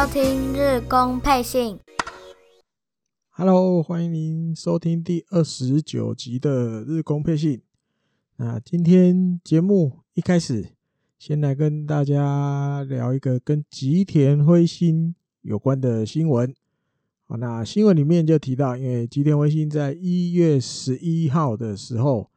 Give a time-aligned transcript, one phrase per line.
[0.00, 1.78] 收听日工配信。
[3.28, 7.60] Hello，欢迎您收听第二十九集的日工配信。
[8.36, 10.70] 那今天节目一开始，
[11.18, 16.54] 先来跟大家聊一个跟吉田辉星有关的新闻。
[17.26, 22.30] 好，那新闻里面就提到，因为吉田辉星在一月十一号的时候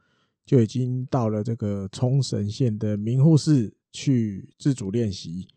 [0.45, 5.47] 就已经到了这个冲绳县的名护市去自主练习。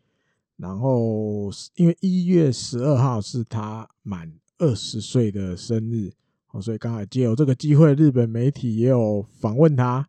[0.56, 6.10] 然后，因为一月十二号是他满二十岁的生日，
[6.50, 10.08] 哦，所以刚好借由这个机会，日本媒体也有访问他。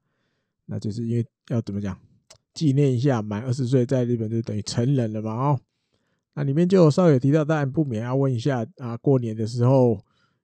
[0.67, 1.99] 那就是因为要怎么讲，
[2.53, 5.59] 纪念一下满二十岁，在日本就等于成人了嘛，哦。
[6.33, 10.01] 那里面就有稍微提到，当然不免要问一下啊，过年的时候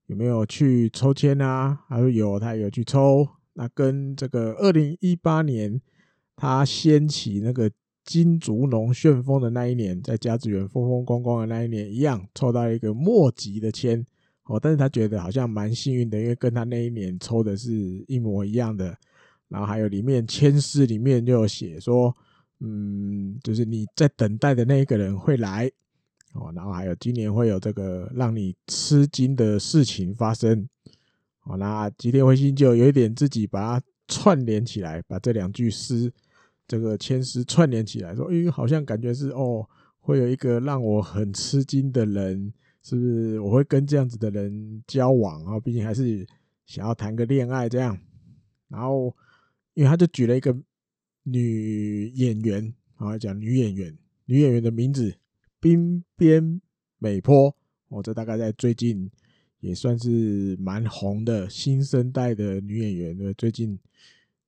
[0.08, 1.80] 有没有去抽签啊？
[1.88, 3.26] 他说有，他有去抽。
[3.54, 5.82] 那跟这个二零一八年
[6.36, 7.72] 他掀起那个。
[8.06, 14.06] 金竹农旋风的那一年，在甲子园风风光光的那一年一样，抽到一个末级的签
[14.44, 17.72] 哦，但是他觉得好像蛮幸运的，因为跟他那一年抽的是
[18.08, 18.96] 一模一样的。
[19.48, 22.14] 然后还有里面签诗里面就有写说，
[22.60, 25.72] 嗯，就是你在等待的那一个人会来
[26.34, 30.68] 哦，然后还有今年会有这个让你吃惊的事情发生
[31.44, 31.56] 哦。
[31.56, 36.12] 那吉田辉星就有一点自己把它串联起来，把这两句诗。
[36.68, 39.68] 这个牵丝串联起来说，哎，好像感觉是哦，
[40.00, 43.40] 会有一个让我很吃惊的人，是不是？
[43.40, 46.26] 我会跟这样子的人交往啊，毕竟还是
[46.66, 47.98] 想要谈个恋爱这样。
[48.70, 49.16] 然后，
[49.74, 50.56] 因为他就举了一个
[51.24, 55.14] 女演员啊，讲女演员，女演员的名字
[55.60, 56.62] 滨边
[56.98, 57.56] 美波，
[57.90, 59.12] 哦，这大概在最近
[59.60, 63.78] 也算是蛮红的新生代的女演员，对，最近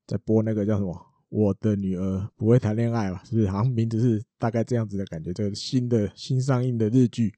[0.08, 1.06] 在播那个叫什么？
[1.36, 3.22] 我的女儿不会谈恋爱吧？
[3.26, 3.50] 是不是？
[3.50, 5.34] 好像名字是大概这样子的感觉。
[5.34, 7.34] 这个新的新上映的日剧，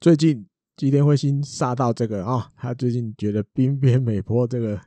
[0.00, 4.80] 最近吉田辉星杀到这个啊、他最近觉得冰边美波这个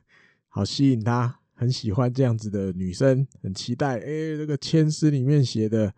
[0.48, 3.98] 好吸引他，很喜欢这样子的女生，很期待。
[3.98, 5.92] 哎，这个签诗里面写的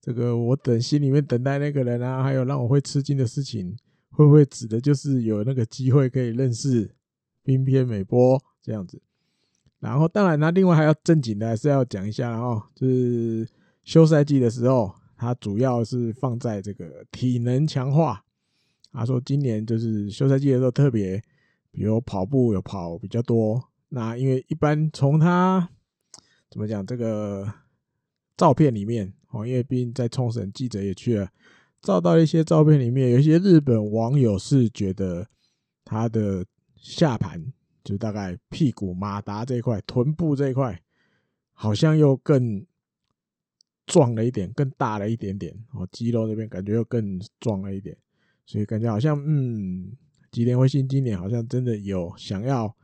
[0.00, 3.76] 这个，我等心里面等待那个人啊，还有让我会吃惊的事情，
[4.10, 6.90] 会不会指的就是有那个机会可以认识
[7.44, 9.00] 冰边美波这样子？
[9.78, 13.46] 然后，当然，那另外还要正经的，还是要讲一下，然后就是
[13.84, 18.24] 休赛季的时候，他主要是放在这个体能强化。
[18.92, 21.22] 他说今年就是休赛季的时候特别，
[21.70, 23.62] 比如跑步有跑比较多。
[23.90, 25.68] 那因为一般从他
[26.50, 27.46] 怎么讲这个
[28.36, 31.28] 照片里面哦，因为毕竟在冲绳记者也去了，
[31.82, 35.26] 照到一些照片里面，有一些日本网友是觉得
[35.84, 36.44] 他的
[36.76, 37.52] 下盘。
[37.86, 40.82] 就大概屁股马达这一块、臀部这一块，
[41.52, 42.66] 好像又更
[43.86, 45.54] 壮了一点，更大了一点点。
[45.72, 47.96] 哦，肌肉这边感觉又更壮了一点，
[48.44, 49.92] 所以感觉好像，嗯，
[50.32, 52.74] 吉田辉星今年好像真的有想要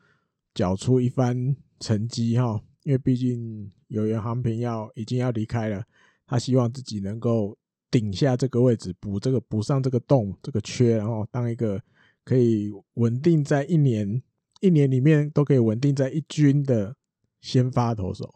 [0.54, 2.62] 缴出一番成绩哈。
[2.84, 5.84] 因为毕竟有原航平要已经要离开了，
[6.28, 7.58] 他希望自己能够
[7.91, 11.82] 顶下这个位置，补这个补上这个洞这个缺，然后当一个
[12.24, 14.22] 可以稳定在一年。
[14.62, 16.94] 一年里面都可以稳定在一军的
[17.40, 18.32] 先发投手，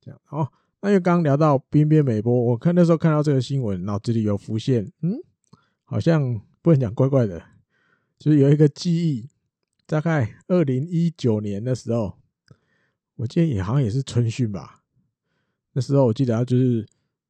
[0.00, 0.48] 这样哦。
[0.80, 5.14] 那又刚聊到边边美波，我看那时候看到这个新闻，脑子里有浮现，嗯，
[5.84, 7.40] 好像不能讲怪怪的，
[8.18, 9.28] 就是有一个记忆，
[9.86, 12.18] 大概二零一九年的时候，
[13.14, 14.80] 我记得也好像也是春训吧。
[15.74, 16.84] 那时候我记得他就是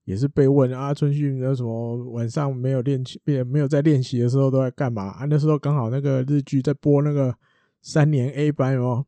[0.04, 5.26] 也是被问啊，春训有什么晚上没有练习，没有在练习的时候都在干嘛啊？
[5.26, 7.36] 那时候刚好那个日剧在播那个。
[7.82, 9.04] 三年 A 班哦，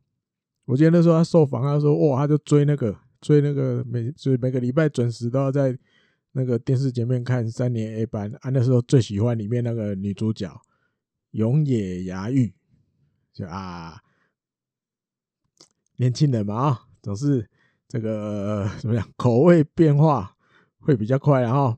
[0.65, 5.77] 我记得那时候他受访，他说：“哇，他就追那个追那个每所以每个礼拜准时都要在
[6.33, 10.51] 那个电视前面看三年 A 班啊。”那时候最喜欢里面那个女主角
[11.31, 12.53] 永野芽郁，
[13.31, 14.01] 就啊，
[15.95, 17.49] 年轻人嘛啊，总是
[17.87, 20.35] 这个怎么样，口味变化
[20.79, 21.41] 会比较快。
[21.41, 21.77] 然后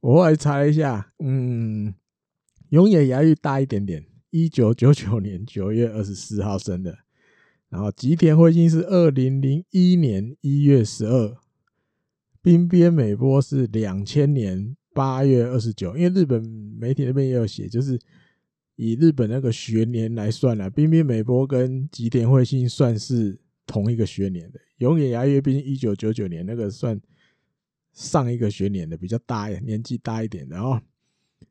[0.00, 1.94] 我后来查了一下，嗯，
[2.68, 4.04] 永野芽郁大一点点。
[4.30, 6.98] 一九九九年九月二十四号生的，
[7.68, 11.36] 然后吉田辉星是二零零一年一月十二，
[12.42, 15.96] 滨边美波是两千年八月二十九。
[15.96, 16.42] 因为日本
[16.78, 17.98] 媒体那边也有写，就是
[18.76, 24.60] 以日本那个学年来算了，滨边美波跟吉田辉星算是同一个学年的。
[24.78, 27.00] 永野芽月毕竟一九九九年那个算
[27.92, 30.80] 上一个学年的，比较大，年纪大一点的哦。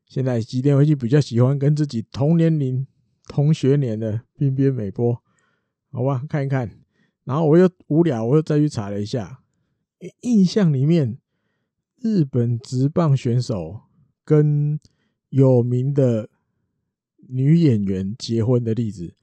[0.06, 2.86] 现在吉田辉星比较喜欢跟自己同年龄、
[3.28, 5.22] 同学年的滨边美波，
[5.92, 6.72] 好吧，看一看。
[7.24, 9.44] 然后我又无聊，我又再去查了一下，
[10.22, 11.18] 印象里面
[11.98, 13.82] 日本职棒选手
[14.24, 14.80] 跟
[15.30, 16.30] 有名的
[17.28, 19.14] 女演员结婚的例子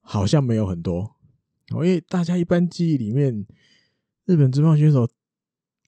[0.00, 1.14] 好像没有很多，
[1.68, 3.46] 因为大家一般记忆里面，
[4.24, 5.08] 日本职棒选手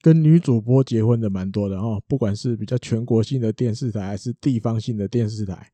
[0.05, 5.71] 跟女主播结婚的蛮多的哦，不管是比较全国性的电视台，还是地方性的电视台，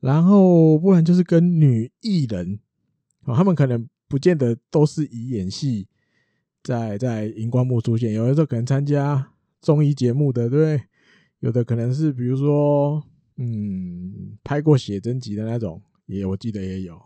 [0.00, 2.58] 然后不然就是跟女艺人
[3.24, 5.86] 哦，他们可能不见得都是以演戏
[6.62, 9.30] 在在荧光幕出现，有的时候可能参加
[9.60, 10.80] 综艺节目的，对不对？
[11.40, 13.04] 有的可能是比如说。
[13.38, 16.98] 嗯，拍过写真集的那种，也我记得也有。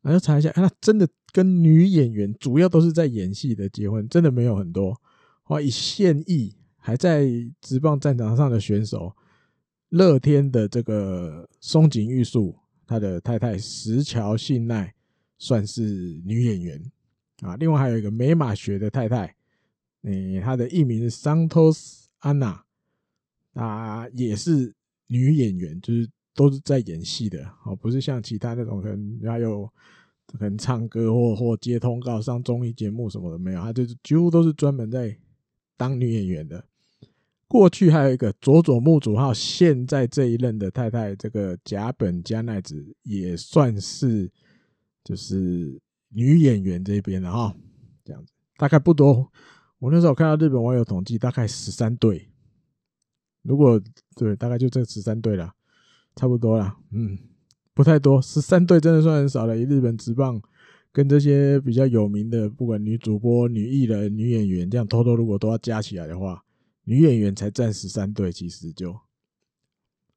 [0.00, 4.98] 然后查一下，那真的跟女演员主要都是在演戏的结婚，真的没有很多。
[5.50, 7.28] 哦，以现役还在
[7.60, 9.14] 职棒战场上的选手，
[9.90, 12.56] 乐天的这个松井裕树，
[12.86, 14.94] 他的太太石桥信奈
[15.38, 15.82] 算是
[16.24, 16.82] 女演员
[17.40, 17.56] 啊。
[17.56, 19.34] 另外还有一个美马学的太太，
[20.02, 22.64] 嗯，他的艺名是桑托斯安娜，
[23.54, 24.74] 啊，也是。
[25.12, 29.68] 女演员就是都是在演戏的哦，不是像其他那种可能还有
[30.24, 35.18] 可能唱歌或或接通告上综艺节目什么的没有，他就是几乎都是专门在
[35.80, 36.62] 当女演员的。
[37.48, 44.30] 过去还有一个佐佐木主浩，现在这一任的太太这个甲本加奈子也算是
[45.02, 45.80] 就是
[46.10, 47.56] 女演员这边的哈，
[48.04, 49.32] 这样子大概不多。
[49.78, 52.28] 我那时候看到日本网友统计，大概十三对。
[53.42, 53.80] 如果
[54.14, 55.54] 对，大概就这十三对了，
[56.14, 56.76] 差不多了。
[56.92, 57.18] 嗯，
[57.72, 59.56] 不太多，十三对真的算很少了。
[59.56, 60.42] 以日本职棒
[60.92, 66.44] 跟这些比较有名的，不管女主播、女艺人、女演员，这样偷偷如果都要加起来的话，
[66.84, 68.98] 女演员才占十三对，其实就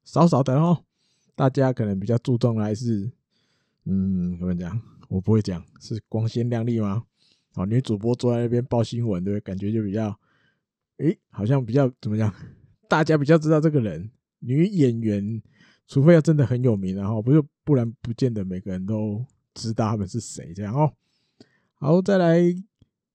[0.03, 0.83] 少少的哦。
[1.35, 3.11] 大家可能比较注重的还是，
[3.85, 4.81] 嗯，怎么讲？
[5.09, 7.03] 我不会讲，是光鲜亮丽吗？
[7.55, 10.19] 哦，女主播坐在那边报新闻，对，感觉就比较，
[10.97, 12.33] 诶，好像比较怎么讲？
[12.89, 14.09] 大家比较知道这个人，
[14.39, 15.41] 女演员，
[15.87, 19.23] 除非要真的很有名，然后不就不然不见得每个人都
[19.53, 20.93] 知道他们是谁这样哦。
[21.75, 22.41] 好，再来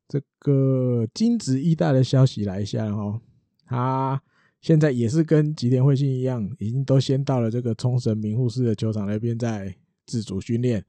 [0.09, 3.21] 这个金子义大的消息来一下哦，
[3.67, 4.23] 他
[4.61, 9.75] 现在也是跟吉田辉星一样，已经都先到了这个冲绳名护市的球场那边在
[10.07, 10.85] 自主训练。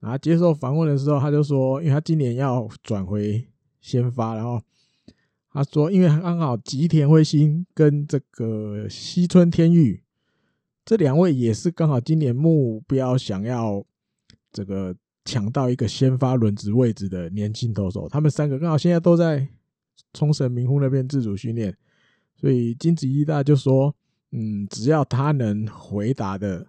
[0.00, 3.46] 然后接受访问的时候，他就说，因为他今年要转回
[3.80, 4.60] 先发，然后。
[5.56, 10.02] 他说：“因为刚好吉田辉星跟这个西村天裕
[10.84, 13.84] 这两位也是刚好今年目标想要
[14.54, 14.96] 这个
[15.26, 19.46] 抢到一个先发轮值位置的年轻投手，他们三个刚好现在都在
[20.14, 21.76] 冲绳名护那边自主训练，
[22.34, 23.94] 所以金子一大就说：
[24.30, 26.66] 嗯，只要他能回答的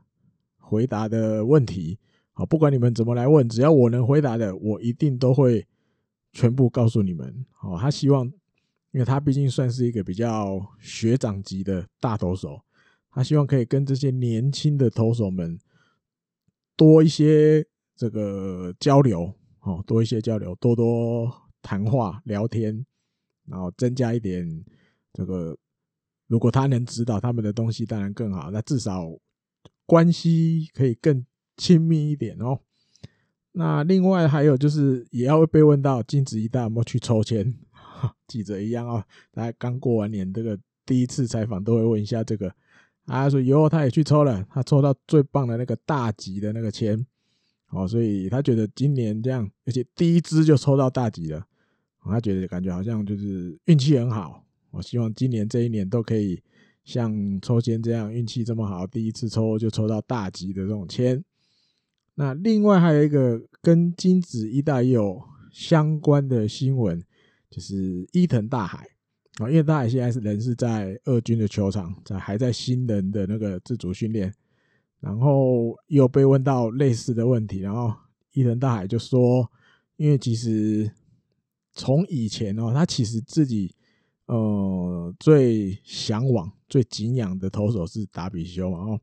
[0.58, 1.98] 回答的问题，
[2.34, 5.66] 好，不管你们怎么来问，只要我能回答的，我一定都会
[6.34, 7.46] 全部告诉你们。
[7.52, 8.30] 好，他希望。”
[8.92, 12.62] 因为他毕竟算是一个比较学长级的大投手，
[13.12, 15.60] 他希望可以跟这些年轻的投手们
[16.78, 21.32] 多一些这个交流，哦，多一些交流，多多
[21.62, 22.86] 谈话聊天，
[23.48, 24.64] 然后增加一点
[25.14, 25.58] 这个，
[26.28, 28.52] 如果他能指导他们的东西，当然更好。
[28.52, 29.08] 那至少
[29.86, 31.26] 关系可以更
[31.58, 32.60] 亲密一点哦。
[33.54, 37.56] 那另外还有就是，也要被问到金子一大有没有去抽签。
[38.28, 42.54] 记者一样啊，大家刚过完年，这个第一次采访都会问一下这个。
[43.06, 47.06] 啊，说以后他也去抽了，他抽到最棒的那个大吉的那个签，
[47.70, 51.46] 哦，所以他觉得今年这样，而且第一支就抽到大吉了，
[52.04, 54.44] 他觉得感觉好像就是运气很好。
[54.72, 56.42] 我希望今年这一年都可以
[56.84, 61.24] 像抽签这样运气这么好，第一次抽就抽到大吉的这种签。
[62.16, 67.04] 那另外还有一个跟金子一大也有相关的新闻。
[67.48, 68.86] 就是伊藤大海
[69.38, 74.34] 啊，因为大海现在是人是在二军的球场，在还在新人的那个自主训练，
[75.00, 77.94] 然后又被问到类似的问题，然后
[78.32, 79.50] 伊藤大海就说，
[79.98, 80.92] 因为其实
[81.74, 83.76] 从以前哦，他其实自己
[84.26, 89.00] 呃最向往、最敬仰的投手是达比修嘛哦，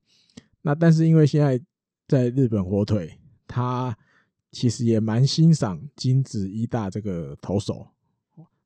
[0.62, 1.60] 那但是因为现在
[2.08, 3.96] 在日本火腿，他
[4.50, 7.86] 其实也蛮欣赏金子一大这个投手。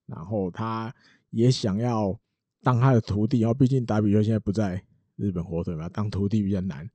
[0.07, 0.95] 然后他
[1.31, 2.17] 也想要
[2.63, 4.81] 当他的徒弟，然后毕竟达比修现在不在
[5.17, 6.89] 日本火腿嘛，当徒弟比较难。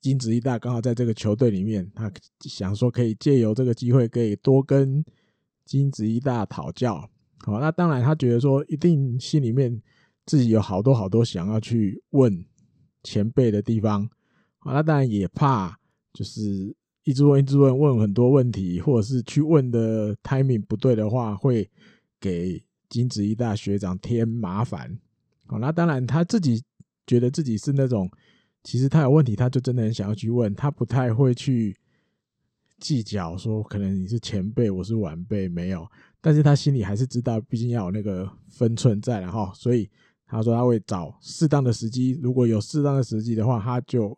[0.00, 2.10] 金子一大刚好在这个球队里面，他
[2.40, 5.04] 想说可以借由这个机会，可以多跟
[5.64, 7.08] 金子一大讨教。
[7.38, 9.80] 好，那当然他觉得说，一定心里面
[10.26, 12.44] 自己有好多好多想要去问
[13.02, 14.08] 前辈的地方。
[14.58, 15.78] 好，那当然也怕
[16.12, 16.74] 就是
[17.04, 21.70] 一直问一直问，问很多问题，或者是去问的 timing 不对的话，会。
[22.22, 24.96] 给金子一大学长添麻烦，
[25.46, 26.62] 好，那当然他自己
[27.06, 28.10] 觉得自己是那种，
[28.62, 31.76] 其实他有问题，他就真的很想要去问，他不太会去
[32.78, 35.86] 计较说，可能你是前辈，我是晚辈，没有，
[36.20, 39.88] 但是他心里还是知道，毕竟要有那个分寸在，然后，所以
[40.26, 44.16] 他说他会找适当的时机，如果有适当的时机的话，他就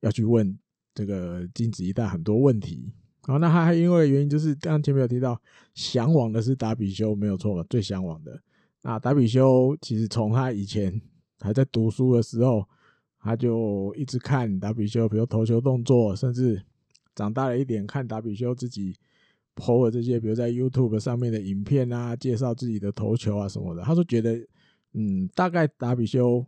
[0.00, 0.56] 要去问
[0.94, 2.92] 这个金子一代很多问题。
[3.22, 5.40] 好，那他还因为原因就是刚前面有提到，
[5.74, 7.66] 向往的是达比修，没有错吧？
[7.68, 8.40] 最向往的。
[8.82, 11.00] 那达比修其实从他以前
[11.44, 12.66] 还在读书的时候，
[13.20, 16.62] 他就一直看达比修，比如投球动作，甚至
[17.14, 18.96] 长大了一点看达比修自己
[19.56, 24.44] PO 的这些，比如在 YouTube 上面的影片啊，介绍自己的投球啊什么的，他就觉得，
[24.94, 26.44] 嗯，大概达比修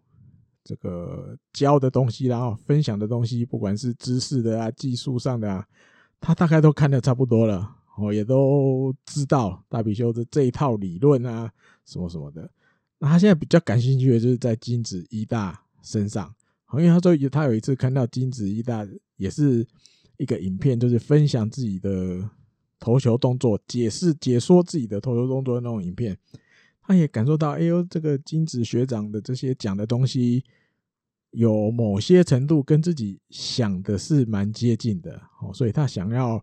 [0.64, 5.66] 这个教的东西，然后分享的东西，不管是知识的啊、技术上的啊。
[6.18, 11.52] 他大概都看得差不多了，哦，也都知道达比修的这一套理论啊，
[11.84, 12.50] 什么什么的。
[12.98, 16.34] 那他现在比较感兴趣的就是在金子一大身上，
[16.72, 18.86] 因为他说他有一次看到金子一大
[19.16, 19.66] 也是
[20.16, 22.28] 一个影片，就是分享自己的
[22.78, 26.16] 投球动作，解释解说自己的投球动作的那种影片，
[26.82, 30.44] 他也感受到，哎呦，这个金子学长的这些讲的东西。
[31.32, 36.42] 有某些程度跟自己想的是蛮接近的哦，所以他想要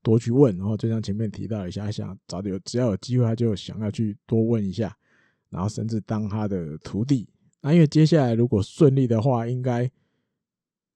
[0.00, 4.96] 多去问，然后就像前面提到一下，想找有只要有机会，他就想要去多问一下，
[5.50, 7.28] 然后甚至当他的徒弟。
[7.60, 9.90] 那因为接下来如果顺利的话，应该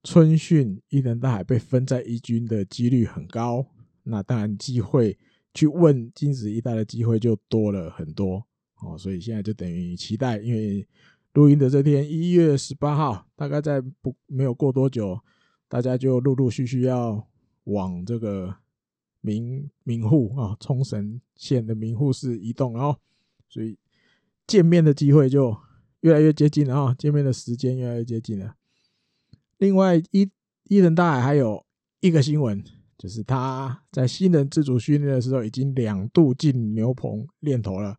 [0.05, 3.67] 春训伊藤大海被分在一军的几率很高，
[4.03, 5.19] 那当然机会
[5.55, 8.45] 去问金子一大的机会就多了很多
[8.81, 10.87] 哦，所以现在就等于期待，因为。
[11.35, 15.19] 录音的这天，一月十八号，大概在不没有过多久，
[15.67, 17.27] 大家就陆陆续续要
[17.65, 18.55] 往这个
[19.23, 22.95] 名名户啊，冲绳县的名户市移动，然后
[23.49, 23.79] 所以
[24.47, 25.57] 见面的机会就
[26.01, 28.55] 越来越接近了啊，见面的时间越来越接近了。
[29.59, 30.29] 另外，伊
[30.65, 31.65] 伊人大海还有
[32.01, 32.63] 一个新闻，
[32.99, 37.97] 就是他在新人自主训练的时候，已经两度进牛棚练投了。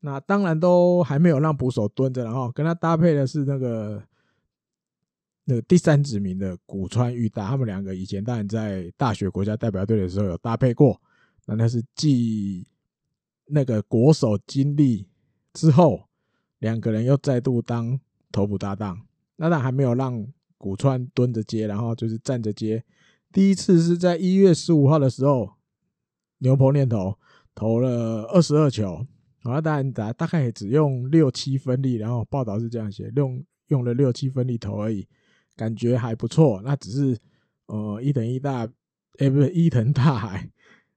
[0.00, 4.02] 那当然都还没有让捕手蹲着，然后跟他搭配的是那个
[5.44, 11.00] 那个第三指名的古川裕大，他们两个以前当然在大学国家代表队的时候有搭配过，
[11.46, 12.66] 那那是继
[13.46, 15.06] 那个国手经历
[15.54, 16.08] 之后，
[16.58, 17.98] 两个人又再度当
[18.30, 19.00] 投捕搭档。
[19.36, 20.26] 那但还没有让
[20.58, 22.84] 古川蹲着接，然后就是站着接。
[23.32, 25.54] 第一次是在一月十五号的时候，
[26.38, 27.18] 牛棚念头
[27.54, 29.06] 投了二十二球。
[29.42, 35.06] 好，当然大大概也只用六七分力，然后报道是这样写，用用了六七分力投而已，
[35.56, 36.62] 感觉还不错。
[36.64, 37.18] 那只是
[37.66, 38.68] 呃伊藤一大，
[39.18, 40.48] 哎、不是伊藤大海，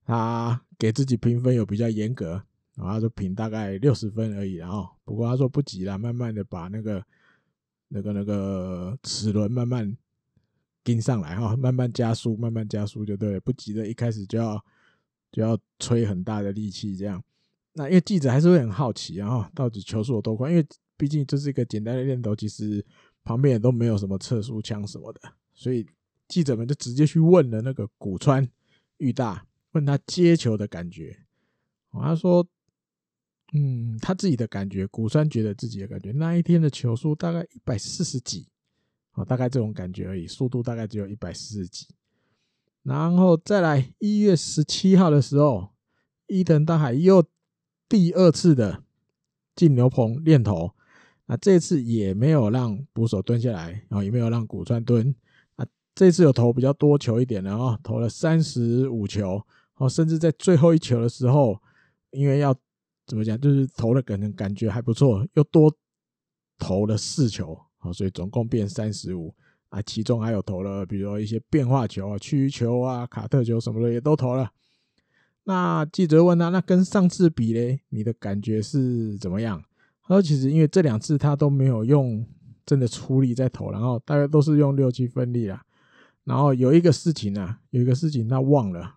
[0.05, 2.41] 他给自己评分有比较严格，
[2.77, 4.53] 然后他就评大概六十分而已。
[4.53, 7.03] 然后不过他说不急了，慢慢的把那个
[7.87, 9.97] 那个那个齿轮慢慢
[10.83, 14.63] 跟上来哈，慢慢加速，慢慢加速就对了，不急的一开始就要
[15.31, 17.21] 就要吹很大的力气这样。
[17.73, 20.49] 那因为记者还是会很好奇，然后到底球速有多快？
[20.49, 20.65] 因为
[20.95, 22.85] 毕竟这是一个简单的练投，其实
[23.23, 25.21] 旁边也都没有什么测速枪什么的，
[25.53, 25.85] 所以
[26.27, 28.47] 记者们就直接去问了那个古川
[28.97, 31.17] 裕大，问他接球的感觉。
[31.91, 32.47] 他说
[33.53, 38.47] ：“嗯，他自己的感觉，古川觉得自己的感觉，那一天的球速大概一百四十几，
[39.13, 41.87] 哦，大概这种感觉而已，速度大概只有一百四十几。
[42.83, 45.69] 然后再来一月十七号的时候，
[46.27, 47.25] 伊藤大海又。”
[47.89, 48.83] 第二次的
[49.55, 50.73] 进牛棚练投，
[51.27, 55.15] 那这次也没有让捕手蹲下来，然后也没有让古川蹲，
[55.55, 59.41] 啊，这次有投比较多球一点，然后投了三十五球，
[59.75, 61.57] 哦，甚至在最后一球的时候，
[62.11, 62.53] 因为要
[63.07, 65.73] 怎么讲，就是投了可能感觉还不错，又多
[66.59, 69.33] 投了四球，好，所以总共变三十五，
[69.69, 74.51] 啊，其中还有投了，比如说一些变化球啊、曲球啊、卡特球什么的也都投了。
[75.45, 79.63] 那记者问他：“那跟上次比嘞，你的感觉是怎么样？”
[80.03, 82.27] 他说：“其实因为这两次他都没有用
[82.65, 85.63] 真的出力在投，然后大概都是用六七分力啦。
[86.25, 88.96] 然后有一个事情啊，有一个事情他忘了。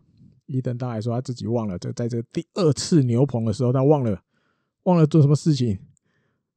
[0.53, 4.21] 伊登大海说他自己忘了，这在这第二次牛棚的时候，他忘了
[4.83, 5.79] 忘了做什么事情。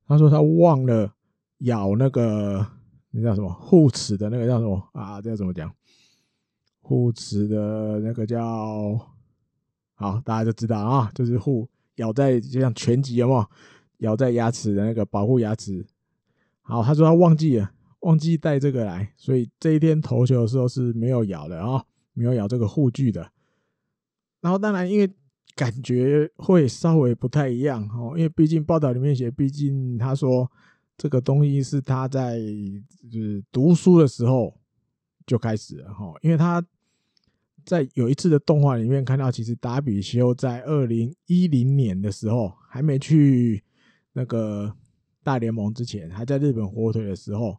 [0.08, 1.14] 他说他忘了
[1.60, 2.66] 咬那个
[3.12, 5.22] 那叫什么护齿的那个叫什么啊？
[5.22, 5.72] 这要怎么讲？
[6.82, 9.00] 护齿的那个叫……
[9.94, 13.46] 好，大家就知道啊，就是护咬在就像拳击有没有
[14.00, 15.86] 咬在牙齿的那个保护牙齿。
[16.64, 23.32] 好，他说他忘记了，忘记带这个来，所以这一天投球的时候是没有咬的啊，没有咬这个护具的。
[24.44, 25.10] 然后当然因为
[25.56, 30.52] 感觉会稍微不太一样哦，因为毕竟报道里面写，毕竟他说
[30.98, 32.38] 这个东西是他在
[33.10, 34.54] 就是读书的时候
[35.26, 36.62] 就开始了哈，因为他
[37.64, 43.64] 在有一次的动画里面看到，其实达比修在二零一零年的时候还没去
[44.12, 44.76] 那个
[45.24, 47.58] 大联盟之前，还在日本火腿的时候，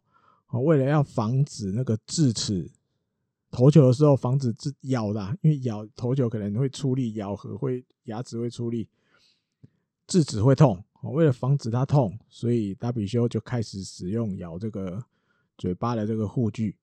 [0.63, 2.69] 为了要防止那个智齿
[3.55, 8.89] 投球的时候防止自咬的，因为咬投球可能会出力，咬合会牙齿会出力，
[10.05, 10.83] 智齿会痛。
[11.13, 15.01] 为了防止它痛，所以达比修就开始使用咬这个
[15.57, 16.75] 嘴巴的这个护具。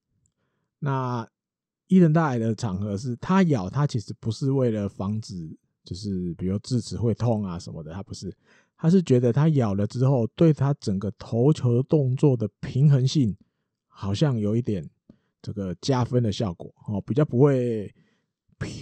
[0.78, 1.28] 那
[1.88, 8.34] 伊藤大海的场合是，他咬他其实不是为了防止，就是比如智齿会痛啊什么的，他不是，
[8.78, 13.36] 他是觉得他咬了之后，对他整个投球动作的平衡性
[13.88, 14.88] 好像有一点
[15.42, 17.92] 这个加分的效果哦，比较不会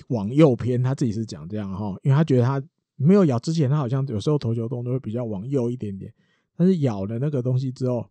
[0.08, 0.82] 往右偏。
[0.82, 2.62] 他自己是讲这样哈，因为他觉得他。
[3.02, 6.12] 没有咬之前，他好像有时候投球动作会比较往右一点点，
[6.54, 8.06] 但是咬了那个东西之后，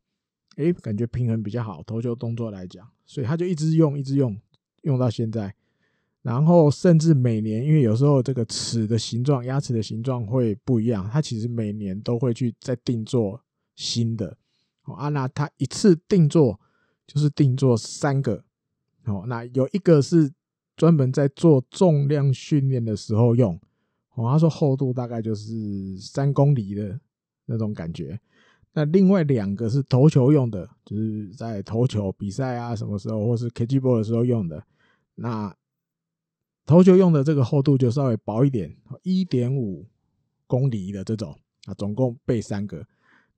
[0.56, 1.84] 哎，感觉平衡比较好。
[1.84, 4.36] 投球动作来讲，所以他就一直用，一直用，
[4.82, 5.54] 用到现在。
[6.24, 13.40] 然后甚至每年，因为有时候这个齿的形状、牙齿的形状会不一样，他其实每年都会去再定做
[13.76, 14.36] 新的。
[14.82, 16.60] 啊，那他一次定做
[17.12, 18.44] 就是定做三个。
[19.06, 20.32] 哦，那有一个是
[20.78, 23.60] 专门在做重量训练的时候用。
[24.14, 27.00] 哦，他说厚度大概就是三公厘的
[27.46, 28.20] 那种感觉。
[28.74, 34.64] 那另外两个是投球用的，就是在投球比赛啊什么时候，或是 catch ball 的时候用的。
[35.16, 35.54] 那
[36.66, 39.88] 投球用的这个厚度就稍微薄一点，一点五
[40.46, 41.36] 公厘的这种
[41.66, 42.86] 啊，总共备三个。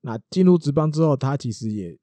[0.01, 1.97] 那进入职棒之后，他其实也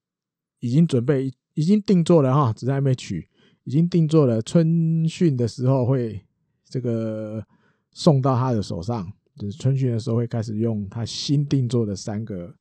[0.61, 3.29] 已经准备，已经定做了哈，只是还没取，
[3.65, 4.41] 已经定做了。
[4.43, 6.21] 春训的时候会
[6.65, 7.45] 这个。
[7.91, 12.55] 送到他的手上，就是春训的时候会开始用他新定做的三个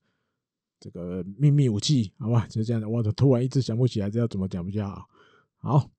[0.79, 2.47] 这个秘密武器，好吧？
[2.49, 5.05] 就这样的，我突然一直想不起来这要怎么讲比较好。
[5.57, 5.91] 好，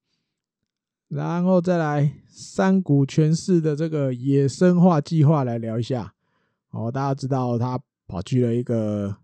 [1.06, 6.14] 然后再来山谷全市的这个野生化计划来聊一下。
[6.70, 9.18] 哦，大家知道他跑去了一个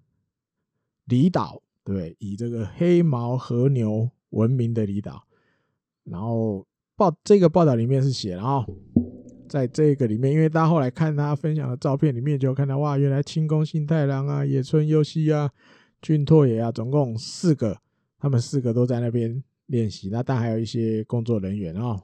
[1.06, 5.22] 离岛，对，以这个黑毛和牛闻名的离岛。
[6.04, 6.66] 然后
[6.96, 8.66] 报这个报道里面是写了啊。
[9.46, 15.50] 在这个里面，因为大家后来看他分享的照片里面，就看到哇，原来清宫新太郎啊、野村优希啊、
[16.00, 17.78] 俊拓也啊，总共四个，
[18.18, 20.08] 他们四个都在那边练习。
[20.08, 22.02] 那但还有一些工作人员哦。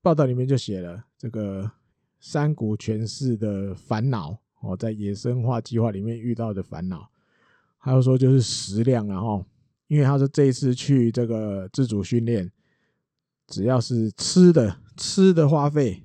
[0.00, 1.70] 报道里面就写了这个
[2.18, 7.08] 山谷权势的烦恼哦，在野生化计划里面遇到的烦恼，
[7.78, 9.44] 还有说就是食量然后，
[9.86, 12.52] 因为他说这一次去这个自主训练。
[13.50, 16.02] 只要是吃的，吃的花费，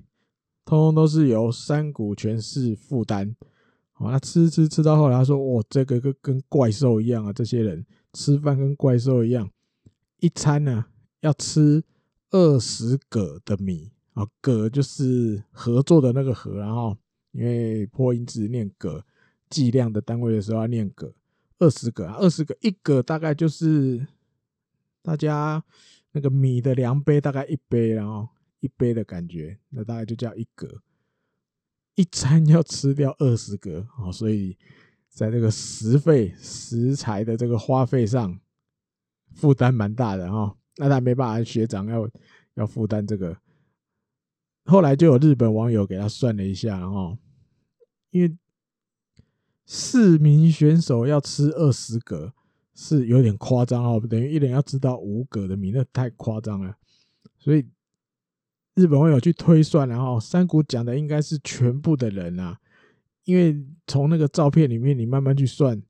[0.64, 3.36] 通通都是由山谷全市负担。
[3.92, 7.30] 好，那吃吃吃到后来，他说：“哦，这个跟跟怪兽一样啊！
[7.34, 7.84] 这些人
[8.14, 9.50] 吃饭跟怪兽一样，
[10.20, 10.86] 一餐呢
[11.20, 11.84] 要吃
[12.30, 16.96] 二十葛的米啊，葛就是合作的那个合，然后
[17.32, 19.04] 因为破音字念葛，
[19.50, 21.12] 计量的单位的时候要念葛，
[21.64, 24.06] 二十个啊，二十个一个大概就是
[25.02, 25.64] 大家。”
[26.16, 28.28] 那个米的量杯大概一杯，然后
[28.60, 30.80] 一杯的感觉，那大概就叫一格。
[31.96, 34.56] 一餐要吃掉二十格啊，所以
[35.08, 38.38] 在这个食费、食材的这个花费上
[39.34, 40.56] 负担蛮大的哈。
[40.76, 42.08] 那他没办法，学长要
[42.54, 43.36] 要负担这个。
[44.66, 47.18] 后来就有日本网友给他算了一下，然后
[48.10, 48.32] 因为
[49.66, 52.32] 四名选手要吃二十格。
[52.76, 56.76] 是有点夸张哦，等于一人要知道五葛的米，那太夸张了。
[57.38, 57.64] 所以
[58.74, 62.58] 日本网友去推算，然后山谷讲的应该是全部的人啊，
[63.22, 65.80] 因为从那个照片里面你慢慢去算，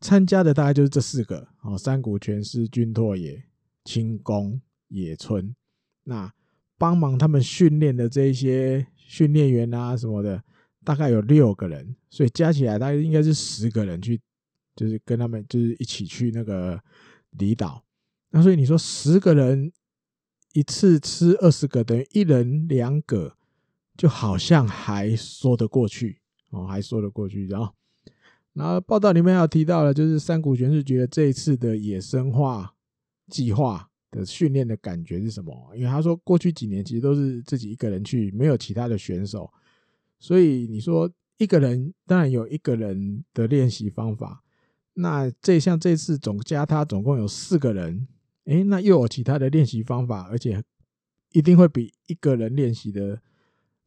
[0.00, 3.40] 参加的大概就是这四个哦，山谷拳士、君拓也、
[3.84, 5.54] 清宫、野村，
[6.02, 6.34] 那
[6.76, 10.42] 帮忙他们训练的这一些训练员啊什么的，
[10.84, 14.20] 大概有六个人，所以加起来大概应该是十个人去。
[14.76, 16.76] 就是跟他们就是一起去那个
[17.38, 17.80] 离岛，
[18.30, 19.72] 那所以你说十个人
[20.52, 23.36] 一次吃二十个，等于一人两个，
[23.96, 26.18] 就好像还说得过去
[26.50, 27.46] 哦，还说得过去。
[27.46, 27.72] 然后，
[28.54, 32.74] 然后报道里面还有提到了，就是山谷全是觉得这一次的野生化
[33.28, 35.70] 计划的训练的感觉是什么？
[35.76, 39.48] 因为他说过去几年其实都是自己一个人去，没有其他的选手，
[40.18, 44.42] 所以你说一个人当然有一个人的练习方法。
[44.94, 48.06] 那这像这次总加他总共有四个人，
[48.44, 50.62] 诶、那又有其他的练习方法，而且
[51.32, 53.20] 一定会比一个人练习的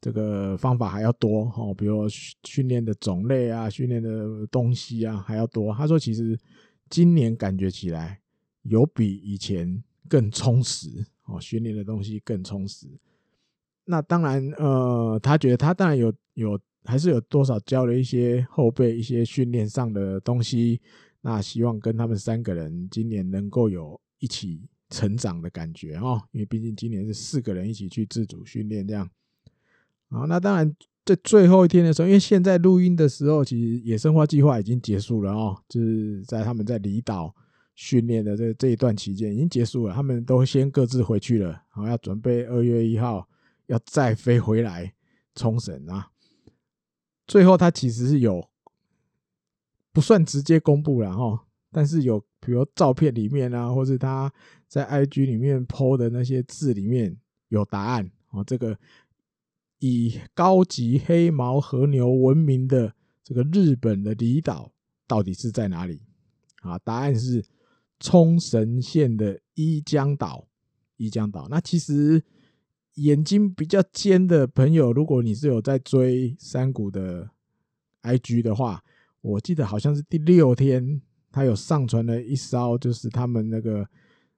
[0.02, 2.06] 这个方法还要多哦，比如
[2.44, 5.74] 训练的种类啊，训练的东西啊还要多。
[5.74, 6.38] 他说，其实
[6.90, 8.20] 今年感觉起来
[8.64, 12.86] 有比以前更充实哦，训练的东西更充实。
[13.90, 20.78] 那当然，呃，他觉得他当然有有还是有多少教了一些后辈一些训练上的东西。
[21.22, 29.08] 那希望跟他们三个人今年能够有一起成长的感觉哦，因为毕竟今年是四个人一起去自主训练这样。
[30.10, 37.34] 好，那当然在最后一天的时候，因为现在录音的时候，其实野生化计划已经结束了哦，就是在他们在离岛
[37.74, 43.26] 训练的这这一段期间已经结束了，他们都先各自回去了，好，要准备二月一号
[43.68, 44.92] 要再飞回来
[45.34, 46.10] 冲绳啊。
[47.26, 48.46] 最后他其实是有。
[49.90, 54.32] 不算直接公布了哈，但是有比如照片里面啊，或是他
[54.68, 57.16] 在 IG 里面 po 的那些字里面
[57.48, 58.44] 有答案哦。
[58.44, 58.78] 这个
[59.80, 64.70] 以高级黑毛和牛闻名的这个日本的离岛
[65.08, 66.00] 到底是在哪里
[66.60, 66.78] 啊？
[66.80, 67.44] 答案是
[67.98, 70.46] 冲绳县的伊江岛。
[70.96, 72.22] 伊江岛，那其实
[73.02, 77.30] 眼睛比较尖的朋友，如果你是有在追山谷的
[78.02, 78.82] IG 的话。
[79.20, 83.86] 我记得好像是第六天，他有上传了一艘，就是他们那个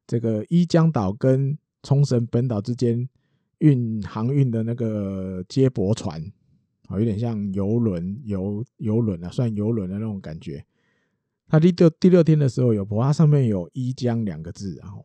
[0.06, 3.06] 这个伊江岛跟冲绳本岛之间
[3.58, 6.18] 运航运的那个接驳船，
[6.88, 10.64] 啊，有点像游轮、游游轮啊，算游轮的那种感觉。
[11.46, 15.04] 他第六第六天的时候有播，它上面有伊江两个字，然后，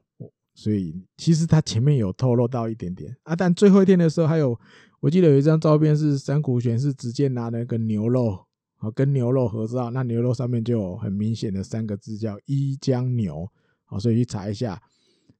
[0.56, 4.58] 所以其实他前面有透露到一点点啊，但最后一天的时候还有，
[5.02, 8.46] 我记得有一张照片是山谷玄是直接拿那个牛肉。
[8.78, 13.50] 好，跟牛肉合照，那牛肉上面就有很明显的三个字叫伊江牛。
[13.86, 14.82] 好，所以去查一下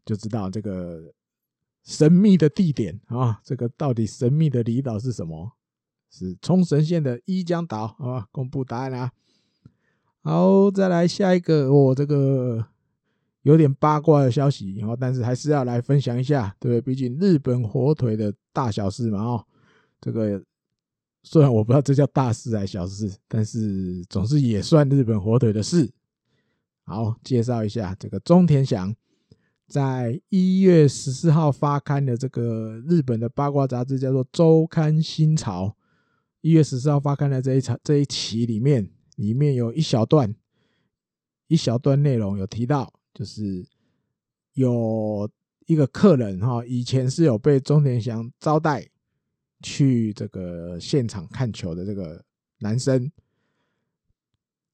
[0.06, 1.14] 就知道这个
[1.84, 5.52] 神秘的地点啊，这个到底神秘的离岛是什么？
[6.10, 8.28] 是冲绳县的伊江岛，啊？
[8.32, 9.12] 公布答案啦。
[10.22, 12.66] 好，再来下一个，我、哦、这个
[13.46, 16.82] 有点八卦的消息，然后但是还是要来分享一下，对不对？
[16.82, 19.46] 毕竟日本火腿的大小事嘛，哦，
[20.02, 20.44] 这个。
[21.28, 25.92] 虽然我不知道这叫大事还是小事，但是总是也算日本火腿的事。
[26.84, 28.96] 好，介绍一下这个中田翔，
[29.68, 35.66] 在一月十四号发刊的这个日本的八卦杂志叫做《周刊新潮》。
[36.42, 40.36] 一月十四号发刊的这一场这一期里面，里面有一小段
[41.48, 43.66] 一小段内容有提到，就是
[44.54, 45.28] 有
[45.66, 48.88] 一个客人哈，以前是有被中田翔招待。
[49.62, 52.24] 去这个现场看球的这个
[52.60, 53.12] 男生，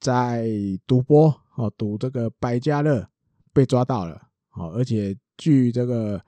[0.01, 0.49] 在
[0.86, 3.08] 赌博哦，赌这个百家乐
[3.54, 6.21] 被抓到了，好，而且据这个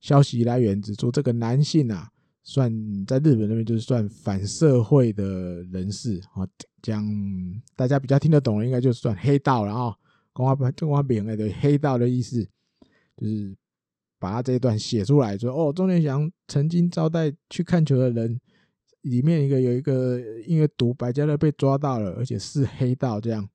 [0.00, 2.10] 消息来源指出，这个男性啊，
[2.42, 2.72] 算
[3.06, 6.48] 在日本那边就是算反社会的人士啊，
[6.82, 7.06] 讲
[7.76, 9.94] 大家比较听得懂的，应该就算黑道了啊，
[10.46, 12.46] 话不就讲话明了的黑道的意思，
[13.16, 13.56] 就是。
[14.20, 18.40] 把他这一段写出来，说哦，中田翔曾经招待去看球的人，
[19.02, 23.48] 里面一个有一个因为赌白家乐被抓到了，而且是黑道这样。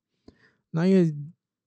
[0.71, 1.11] 那因为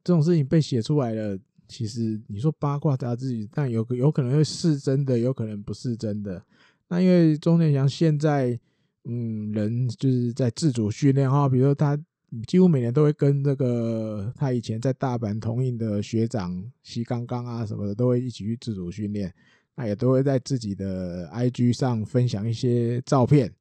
[0.02, 6.42] 这种事情被写出来了，其实你说八卦杂志，但有有可能会是真的，有可能不是真的。
[6.88, 8.58] 那因为中田翔现在，
[9.04, 12.02] 嗯，人就是在自主训练哈，比如说他。
[12.46, 19.32] 几乎每年都会跟这个他以前在大阪同印的学长西刚刚啊什么的，都会一起去自主训练。
[19.78, 23.52] 那也都会在自己的 IG 上分享一些照片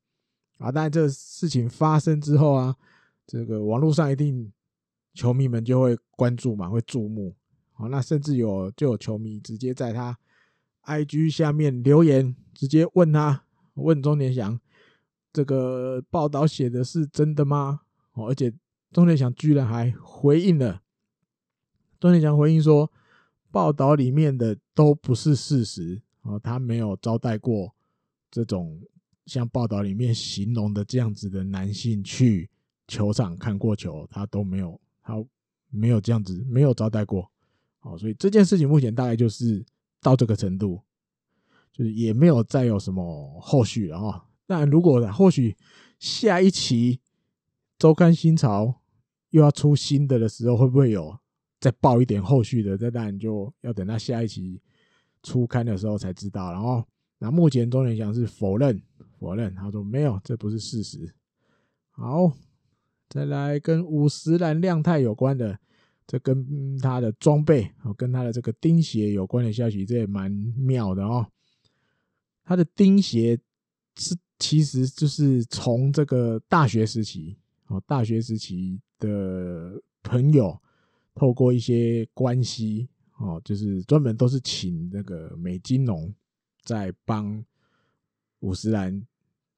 [0.58, 0.72] 啊。
[0.72, 2.74] 当然，这事情发生之后啊，
[3.28, 4.50] 这个网络上一定
[5.14, 7.36] 球迷们就会关注嘛，会注目。
[7.74, 10.18] 好，那甚至有就有球迷直接在他
[10.86, 14.58] IG 下面留言，直接问他问中田翔，
[15.34, 17.82] 这个报道写的是真的吗？
[18.16, 18.52] 哦，而且
[18.92, 20.82] 中田翔居然还回应了。
[22.00, 22.90] 中田翔回应说，
[23.52, 26.02] 报道里面的都不是事实。
[26.22, 27.76] 哦，他没有招待过
[28.32, 28.82] 这种
[29.26, 32.50] 像报道里面形容的这样子的男性去
[32.88, 35.14] 球场看过球，他都没有，他
[35.70, 37.30] 没有这样子，没有招待过。
[37.82, 39.64] 哦，所以这件事情目前大概就是
[40.02, 40.82] 到这个程度，
[41.74, 44.26] 就是也没有再有什么后续了啊。
[44.48, 45.58] 但如果或许
[46.00, 47.02] 下一期。
[47.78, 48.82] 周刊新潮
[49.30, 51.18] 又要出新的的时候，会不会有
[51.60, 52.78] 再报一点后续的？
[52.78, 54.62] 这当然就要等到下一期
[55.24, 56.52] 出刊的时候才知道。
[56.52, 56.86] 然后，
[57.18, 58.82] 那目前中田翔是否认，
[59.20, 61.14] 否认，他说没有，这不是事实。
[61.92, 62.32] 好，
[63.10, 65.58] 再来跟五十岚亮太有关的，
[66.06, 71.26] 这跟他的装备，跟他的这个钉鞋有关的消息，这也蛮妙的哦。
[72.44, 73.40] 他的钉鞋
[73.98, 80.58] 是其实就是从这个大学时期哦，大学时期的朋友
[81.14, 86.14] 透过一些关系哦，就是专门都是请那个美津浓
[86.64, 87.44] 在帮
[88.40, 89.06] 五十岚，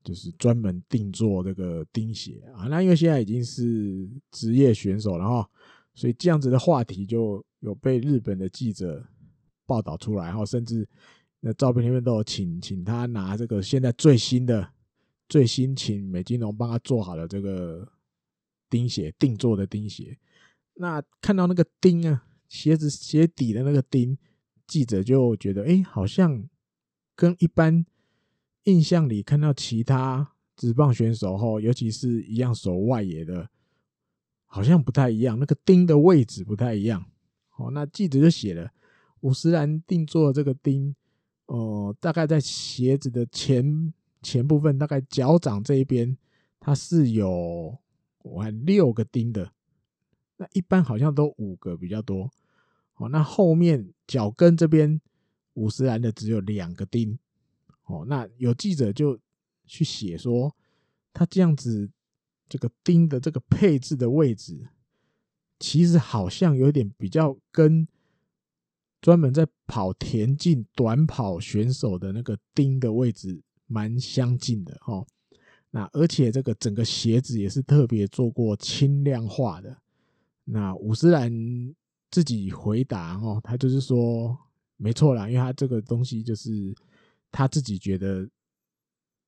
[0.03, 2.67] 就是专门定做这个钉鞋啊。
[2.67, 5.49] 那因为现在已经是职业选手了哈，
[5.93, 9.05] 所以这样子的话题就有被日本的记者
[9.65, 10.87] 报道出来，然后甚至。
[11.39, 14.67] 那照片里面都有请请他拿这个现在最新的
[15.29, 17.87] 最新请美津浓帮他做好的这个
[18.69, 20.17] 钉鞋定做的钉鞋。
[20.75, 24.17] 那看到那个钉啊，鞋子鞋底的那个钉，
[24.67, 26.47] 记者就觉得，哎，好像
[27.15, 27.85] 跟一般
[28.63, 33.49] 印象里看到其他职棒选手后，尤其是一样守外野的，
[34.45, 35.39] 好像不太一样。
[35.39, 37.05] 那个钉的位置不太一样。
[37.57, 38.71] 哦，那记者就写了
[39.21, 40.95] 五十岚定做这个钉。
[41.47, 46.17] 哦、呃，大概在鞋子的前前部分，大概脚掌这一边，
[46.59, 47.79] 它是有
[48.27, 49.51] 我看六个钉的。
[50.37, 52.29] 那一般好像都五个比较多。
[52.95, 54.99] 哦，那后面脚跟这边
[55.53, 57.17] 五十岚的只有两个钉。
[57.85, 59.19] 哦，那有记者就
[59.65, 60.55] 去写说，
[61.13, 61.89] 他这样子
[62.49, 64.69] 这个钉的这个配置的位置，
[65.59, 67.87] 其实好像有点比较跟。
[68.99, 75.05] 专门在跑田径短跑选手的那个钉的位置蛮相近的哦。
[75.71, 79.77] 那而且这个整个鞋子也是特别做过轻量化的。
[80.43, 81.31] 那五十岚
[82.09, 84.37] 自己回答哦，他就是说
[84.77, 86.75] 没错啦，因为他这个东西就是
[87.31, 88.27] 他自己觉得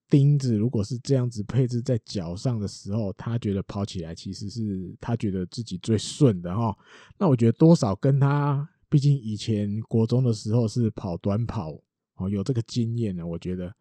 [0.09, 6.75] 钉子如果是这样子配置在脚上的时候，他觉得跑起来其实是他觉得自己最顺的哈。
[7.17, 8.67] 那我觉得多少跟他。
[8.91, 11.79] 毕竟以前国中的时候是跑短跑
[12.15, 13.71] 哦，有这个经验呢，我觉得，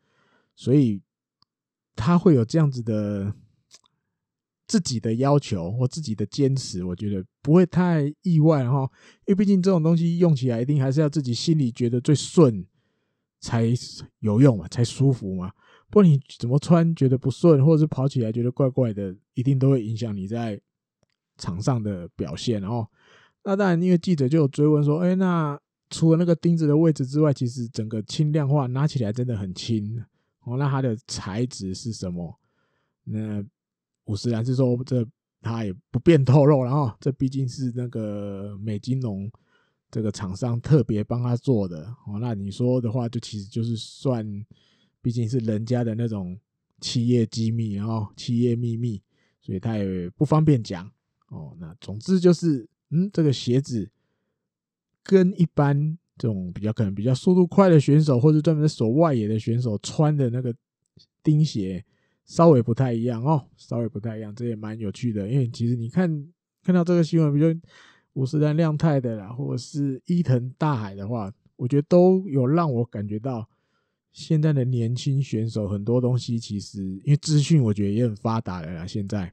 [0.55, 1.01] 所以
[1.99, 3.35] 他会有这样子的
[4.69, 8.89] 自己的要求或自己的坚持，我觉得不会太意外哈。
[9.27, 12.65] 因为毕竟这种东西用起来一定还是要自己心里觉得最顺
[13.41, 13.75] 才
[14.21, 15.51] 有用嘛，才舒服嘛。
[15.91, 20.61] 不然你怎么穿觉得不顺，或者是跑起来觉得怪怪的，一定都会影响你在
[21.37, 22.87] 场上的表现哦。
[23.43, 25.59] 那当然，因为记者就有追问说：“哎，那
[25.89, 30.05] 除了那个钉子的位置之外，其实整个轻量化拿起来真的很轻
[30.49, 30.57] 哦。
[30.57, 32.39] 那它的材质是什么？”
[33.05, 33.45] 那
[34.05, 35.07] 五十岚是说：“这
[35.41, 39.31] 他也不便透露。”然后这毕竟是那个美金融
[39.91, 42.19] 这个厂商特别帮他做的哦。
[42.21, 44.27] 那你说的话，就其实就是算，
[45.03, 46.39] 毕竟是人家的那种
[46.81, 49.03] 企业机密，然后企业秘密，
[49.41, 50.91] 所以他也不方便讲
[51.29, 51.55] 哦。
[51.59, 52.69] 那总之就是。
[52.91, 53.91] 嗯，这个鞋子
[55.03, 60.55] 跟一般这种比较可能比较速度快的选手，或者专门守外野的选手穿的那个
[61.23, 61.85] 钉鞋，
[62.27, 65.29] 稍微不太一样哦，稍微不太一样，这也蛮有趣的。
[65.29, 66.29] 因为其实你看
[66.63, 67.55] 看到这个新闻，比如
[68.15, 73.49] 五十岚亮太的啦，或者是伊藤大海的话，我觉得都有让我感觉到
[74.13, 79.33] 现在的年轻选手很多东西，其实因为资讯，我觉得也很发达了啦，现在。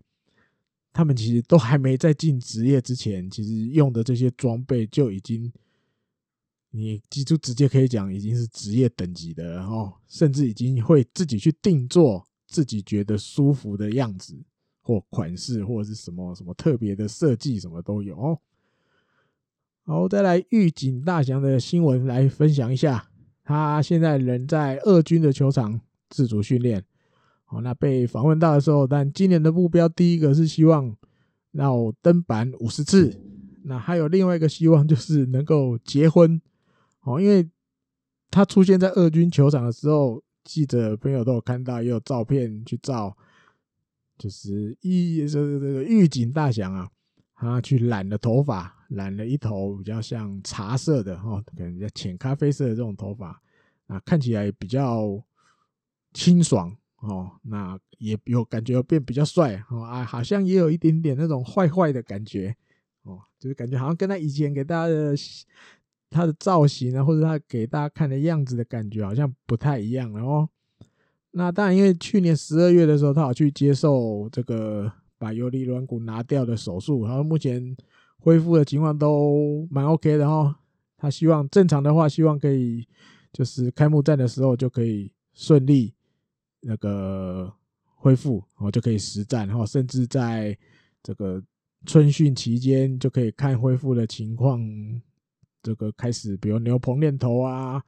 [0.98, 5.52] 他们其实都还没在进职业之前，其实用的这些装备就已经，
[6.76, 14.36] 你记住直接可以讲已经是职业等级的，哦甚至已经会自己去定做自己觉得舒服的样子
[14.82, 18.38] 或款式，或者是什么什么特别的设计，什么都有哦。
[19.84, 23.10] 好，再来预警大翔的新闻来分享一下，
[23.44, 26.84] 他现在人在二军的球场自主训练。
[27.46, 30.94] 好，那被访问到的时候，但今年的目标第一个是希望
[31.54, 33.18] 要登板五十次，
[33.64, 36.42] 那还有另外一个希望就是能够结婚。
[37.06, 37.50] 哦，因为
[38.30, 43.16] 他出现在二军球场的时候，记者朋友都有看到，也有照片去照，
[44.18, 46.90] 就是一这个这个玉井大响啊，
[47.36, 53.42] 他去染了头发，染了一头比较像茶色的哦，可能比较浅咖啡色的这种头发
[53.88, 55.24] 啊，看起来比较
[56.14, 56.76] 清爽。
[57.02, 62.56] 哦，那也有感觉变比较帅哦啊，好像也有一点点那种坏坏的感觉
[63.04, 65.16] 哦，就是感觉好像跟他以前给大家的
[66.10, 70.50] 他的造型啊，或者他给大家看的样子的感觉好像不太一样了哦。
[71.32, 77.76] 那当然，因为去年十二月的时候，他有去接受这个把游离软骨拿掉的手术，然后目前
[78.20, 80.56] 恢复的情况都蛮 OK 的哦。
[80.98, 82.88] 他希望正常的话，希望可以
[83.34, 85.94] 就是开幕战的时候就可以顺利。
[86.68, 87.54] 那个
[87.86, 90.58] 恢复，然后就可以实战，然后甚至在
[91.04, 91.40] 这个
[91.86, 94.60] 春训期间就可以看恢复的情况。
[95.66, 97.82] 这个开始，比如牛棚练投啊，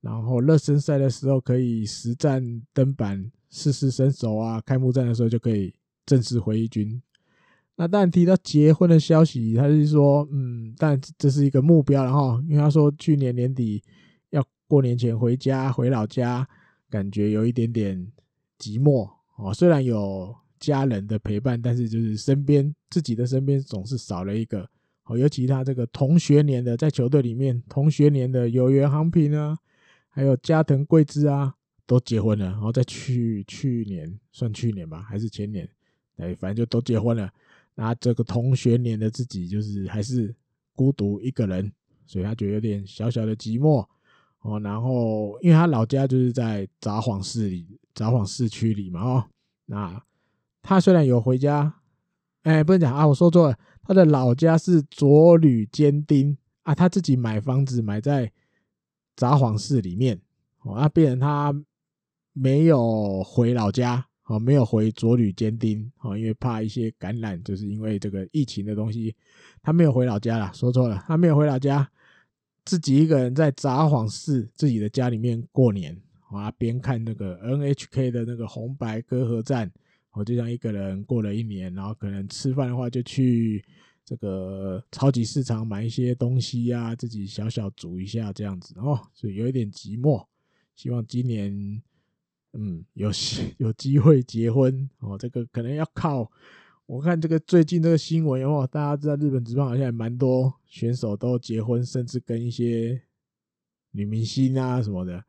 [0.00, 5.74] 然后热身赛的时候可以实战登板试试身手啊，开幕战的时候就可以
[6.06, 7.02] 正式回一军。
[7.74, 13.82] 那当然提到结婚的消息，他是说，嗯，但这是一个目标然后，因为他说去年年底
[14.30, 16.48] 要过年前回家回老家，
[16.88, 18.00] 感觉有一点点
[18.60, 19.52] 寂寞哦。
[19.52, 24.70] 虽然有家人的陪伴，但是就是身边自己的身边总是少了一个
[25.04, 25.16] 哦。
[25.18, 29.58] 尤其他这个同学年的在球队里面，同学年的有原航平啊，
[30.08, 31.54] 还有加藤贵之啊，
[31.86, 32.46] 都结婚了。
[32.46, 35.68] 然后在去去年算去年吧，还是前年，
[36.16, 37.30] 哎，反正就都结婚了。
[37.74, 40.34] 那这个同学年的自己，就是还是
[40.76, 41.72] 孤独一个人，
[42.06, 43.84] 所以他觉得有点小小的寂寞
[44.42, 44.60] 哦。
[44.60, 49.24] 然后，因为他老家就是在札幌市里，札幌市区里嘛哦。
[49.66, 50.00] 那
[50.62, 51.80] 他虽然有回家，
[52.44, 58.32] 哎，不能讲啊，我说错了，他的老家是佐吕间町啊，他自己买房子买在
[59.16, 60.20] 札幌市里面
[60.62, 61.54] 哦，那变成他
[62.32, 64.06] 没有回老家。
[64.26, 69.14] 哦，没有回佐吕间町哦，因为怕一些感染，就是因为这个疫情的东西，
[69.62, 71.86] 他没有回老家了，说错了，他没有回老家，
[72.64, 75.94] 自己一个人在札幌市自己的家里面过年，
[76.30, 79.70] 啊，边看那个 NHK 的那个红白歌合战，
[80.14, 83.64] 我就像一个人过了一年，然后可能吃饭的话就去
[84.04, 90.24] 这个超级市场买一些东西呀、啊，自己小小煮一下这样子哦，所以有一点寂寞，
[90.74, 91.82] 希望今年。
[92.56, 93.10] 嗯，有
[93.58, 96.30] 有机会结婚哦，这个可能要靠
[96.86, 103.02] 我看这个最近这个新闻哦，大家知道日本职棒好像也蛮多选手都结婚，甚至跟一些
[103.90, 105.24] 女明星啊什么的，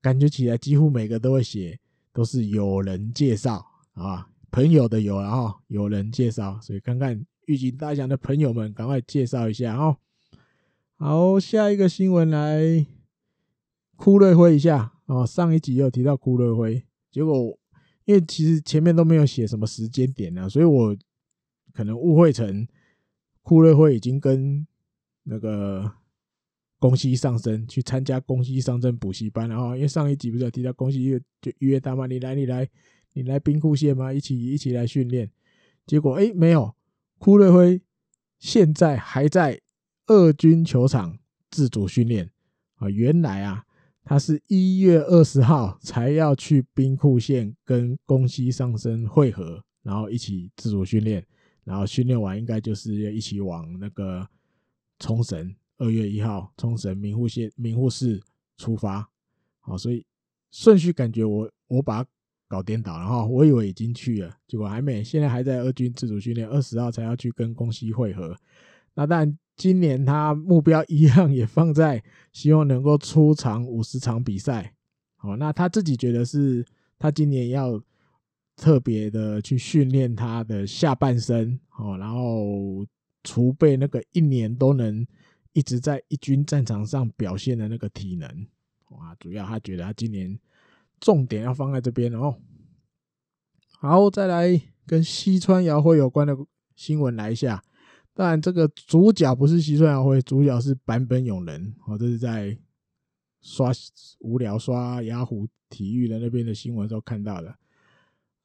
[0.00, 1.78] 感觉起来几乎每个都会写
[2.10, 3.62] 都是有人介绍
[3.92, 9.96] 啊，朋友的友，然后有人介绍，所以看看预警大奖的朋友们赶快介绍一下哦。
[10.96, 12.86] 好，下一个新闻来，
[13.96, 14.92] 哭瑞辉一下。
[15.06, 17.58] 哦，上一集有提到库瑞辉，结果
[18.04, 20.96] 因为其实前面都没有写什么时间点啊，所以我
[21.72, 22.66] 可能误会成
[23.42, 24.66] 库瑞辉已经跟
[25.24, 25.92] 那个
[26.78, 29.76] 公西上生去参加公西上生补习班了哈。
[29.76, 32.06] 因为上一集不是有提到公西就约他吗？
[32.06, 32.66] 你来，你来，
[33.12, 34.12] 你来兵库县吗？
[34.12, 35.30] 一起一起来训练。
[35.86, 36.74] 结果哎，没有，
[37.18, 37.80] 库瑞辉
[38.38, 39.60] 现在还在
[40.06, 41.18] 二军球场
[41.50, 42.30] 自主训练
[42.76, 42.88] 啊。
[42.88, 43.64] 原来啊。
[44.04, 51.24] 他是一月二十号才要去兵库县跟宫西尚生会合，然后一起自主训练，
[51.62, 54.28] 然后训练完应该就是要一起往那个
[54.98, 58.20] 冲绳二月一号冲绳名护县名护市
[58.56, 59.08] 出发。
[59.60, 60.04] 好，所以
[60.50, 62.04] 顺序感觉我我把
[62.52, 68.36] 搞颠倒了哈，我以为已经去了，结果还没，现在还在二军自主训练，二十号才要去跟公西会合。
[68.94, 69.38] 那但。
[69.54, 74.74] 今年他目标一样也放在希望能够出场五十场比赛，
[75.16, 76.64] 好，那他自己觉得是
[76.98, 77.80] 他今年要
[78.56, 82.84] 特别的去训练他的下半身，好，然后
[83.22, 85.06] 储备那个一年都能
[85.52, 88.26] 一直在一军战场上表现的那个体能，
[88.88, 90.36] 哇，主要他觉得他今年
[91.02, 92.36] 重点要放在这边哦。
[93.80, 96.36] 好，再来跟西川遥辉有关的
[96.76, 97.60] 新闻来一下。
[98.14, 101.74] 当然，这个主角不是西川遥辉，主角是坂本勇人。
[101.88, 102.56] 哦，这是在
[103.40, 103.72] 刷
[104.20, 107.52] 无聊刷雅虎体育的那边的新闻时候看到的。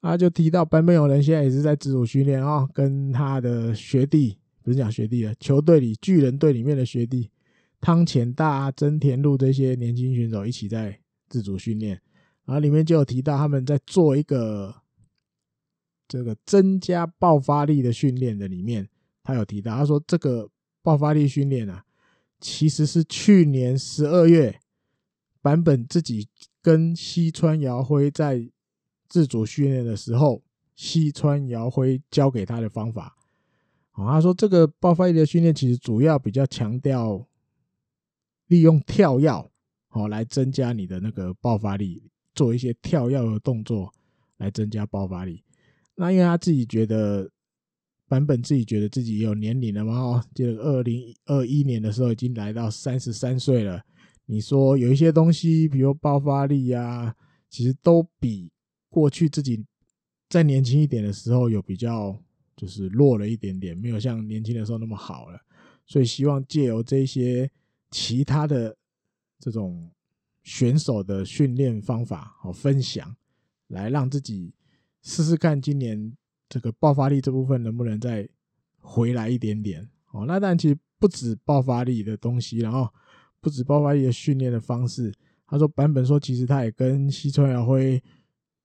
[0.01, 7.29] 他就提到坂本勇人现在也是在自主训练啊，跟他的学弟，不是讲学弟啊，球队里巨人队里面的学弟
[7.79, 12.01] 汤浅大、真田路这些年轻选手一起在自主训练。
[12.47, 14.73] 然后里面就有提到他们在做一个
[16.07, 18.87] 这个增加爆发力的训练的里面。
[19.21, 20.49] 他有提到，他说这个
[20.81, 21.83] 爆发力训练啊，
[22.39, 24.57] 其实是去年十二月
[25.41, 26.29] 版本自己
[26.61, 28.49] 跟西川遥辉在
[29.09, 30.41] 自主训练的时候，
[30.77, 33.17] 西川遥辉教给他的方法。
[33.95, 37.27] 哦，他说这个爆发力的训练其实主要比较强调
[38.47, 39.29] 利用跳跃
[39.89, 43.93] 哦来增加你的那个爆发力，做一些跳跃的动作
[44.37, 45.43] 来增加爆发力。
[45.95, 47.29] 那因为他自己觉得。
[48.09, 49.93] 版本自己觉得自己有年龄了嘛？
[49.93, 53.83] 哦，这个二零二一年的时候已经来到三十三岁了。
[54.25, 57.13] 你说有一些东西，比如爆发力啊，
[57.49, 58.49] 其实都比
[58.89, 59.61] 过去自己
[60.29, 62.17] 再年轻一点的时候有比较，
[62.55, 65.37] 就是弱了一点点，没有像年轻的时候那么好了。
[65.85, 67.51] 所以希望借由这些
[67.91, 68.73] 其他的
[69.37, 69.91] 这种
[70.47, 73.13] 选手的训练方法和分享，
[73.67, 74.53] 来让自己
[75.01, 76.15] 试试看今年。
[76.47, 78.25] 这个爆发力这部分能不能再
[78.79, 79.85] 回来一点点？
[80.13, 82.87] 哦，那但其实不止爆发力的东西，然后
[83.41, 85.13] 不止爆发力的训练的方式。
[85.45, 88.01] 他说，版本说，其实他也跟西村遥辉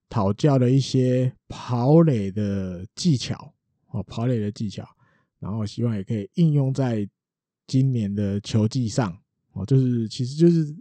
[0.08, 3.52] 讨教了一些跑垒的技巧
[3.88, 4.88] 哦，跑垒的技巧，
[5.40, 7.04] 然后希望也可以应用在
[7.66, 9.18] 今年的球技上
[9.54, 10.72] 哦，就是其实就是。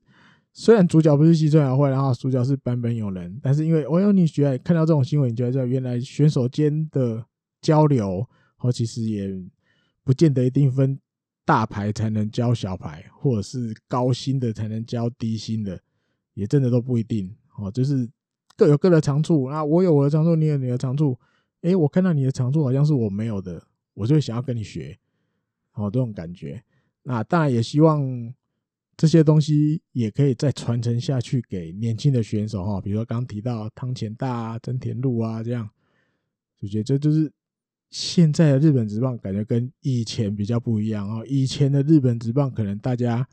[0.54, 7.26] 虽然主角不是西村遥辉，然后主角是坂本勇人，但是因为我有你觉得看到这种新闻，你觉得原来选手间的
[7.62, 8.28] 交流，
[8.58, 9.30] 哦其实也
[10.04, 11.00] 不见得一定分
[11.46, 15.82] 大牌才能教小牌，或者是高薪的才能教低薪的，
[16.34, 17.72] 也真的都不一定哦。
[17.72, 18.10] 就是
[18.58, 21.18] 各有各的长处，那我有我的长处，你有你的长处。
[21.62, 25.00] 诶，我看到你的长处好像是我没有的，我就想要跟你学，
[25.76, 26.62] 哦，这种感觉。
[27.04, 28.34] 那当然也希望。
[29.02, 35.68] 这些东西也可以再传承下去给年轻的选手哈，比如说刚提到汤浅大啊、真田路啊这样，
[36.56, 37.32] 就觉得这就是
[37.90, 41.26] 现在的日本职棒感觉跟以前比较不一样哦。
[41.28, 43.28] 以前的日本职棒可能大家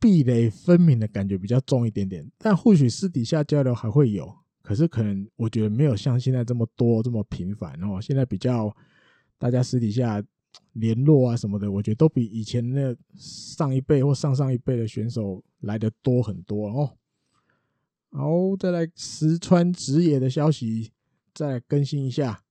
[0.00, 4.28] 壁垒分明的感觉比较重一点点，但或许私底下交流还会有，
[4.60, 8.00] 可是可能我觉得没有像现在这么多这么频繁哦。
[8.00, 8.76] 现在比较
[9.38, 10.20] 大家私底下。
[10.72, 16.90] 联络啊什么的，我觉得都比以前那上一辈或上上一辈的选手来的多很多哦。
[18.10, 20.92] 好，再来石川直也的消息，
[21.34, 22.42] 再更新一下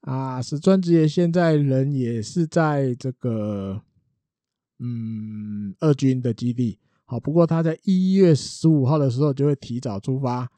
[0.00, 0.42] 啊。
[0.42, 3.82] 石川直也现在人也是在这个
[4.78, 10.48] 嗯二军的基地，好，不过他在一月十五号的时候就会提早出发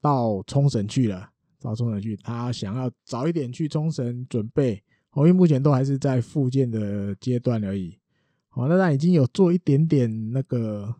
[0.00, 1.30] 到冲绳去了，
[1.60, 4.82] 到冲绳去，他想要早一点去冲绳准备。
[5.16, 7.98] 因为目前都还是在复健的阶段而已。
[8.48, 10.94] 好，那他已经有做一点点那个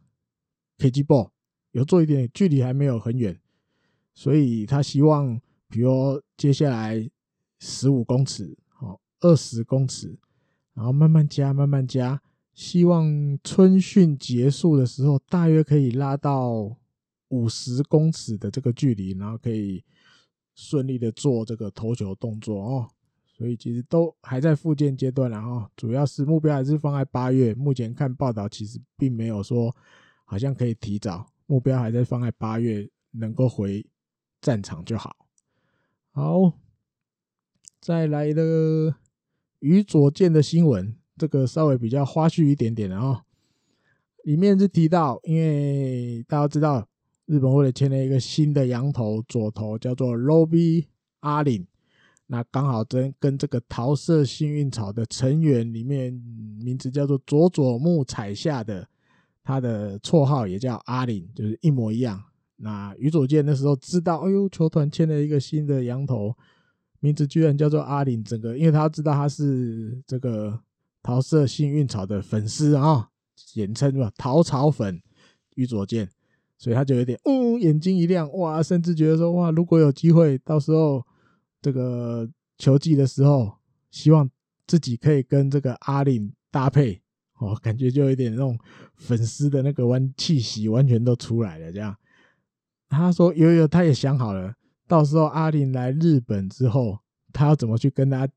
[0.78, 1.30] KG ball，
[1.72, 3.38] 有做一点点，距离还没有很远，
[4.14, 7.10] 所以他希望，比如接下来
[7.58, 10.18] 十五公尺，好，二十公尺，
[10.74, 12.20] 然后慢慢加，慢慢加，
[12.54, 16.76] 希望春训结束的时候，大约可以拉到
[17.28, 19.84] 五十公尺的这个距离，然后可以
[20.54, 22.90] 顺利的做这个投球动作哦。
[23.32, 27.54] 所以其实都还在复健阶段，然后主要是目标还是放在八月。
[27.54, 29.74] 目前看报道，其实并没有说
[30.24, 33.84] 好像可以提早，目标还在放在八月能够回
[34.40, 35.16] 战场就好。
[36.12, 36.52] 好，
[37.80, 38.94] 再来的
[39.60, 43.22] 于左健的新闻，这个稍微比较花絮一点点，然后
[44.24, 46.86] 里面是提到，因为大家知道
[47.24, 50.86] 日本为了签了一个新的羊头左头，叫做 Robbie
[51.20, 51.66] 阿林。
[52.32, 56.10] 那刚好跟跟这个桃色幸运草的成员里面，
[56.64, 58.88] 名字叫做佐佐木彩夏的，
[59.44, 62.18] 他的绰号也叫阿林，就是一模一样。
[62.56, 66.34] 那宇佐健那时候知道，哎呦，球团签了一个新的洋头，
[67.00, 70.58] 名字居然叫做阿林，整个因为他知道他是这个
[71.02, 74.98] 桃色幸运草的粉丝啊，简称吧桃草粉
[75.56, 76.08] 宇佐健，
[76.56, 81.04] 所以他就有点嗯，眼睛一亮，哇，甚至觉得说哇，如果有机会，到时候。
[81.62, 83.56] 这个球季的时候，
[83.90, 84.28] 希望
[84.66, 87.00] 自己可以跟这个阿林搭配，
[87.38, 88.58] 哦，感觉就有点那种
[88.96, 91.72] 粉丝的那个完气息，完全都出来了。
[91.72, 91.96] 这样，
[92.88, 94.54] 他说有有，他也想好了，
[94.88, 96.98] 到时候阿林来日本之后，
[97.32, 98.28] 他要怎么去跟他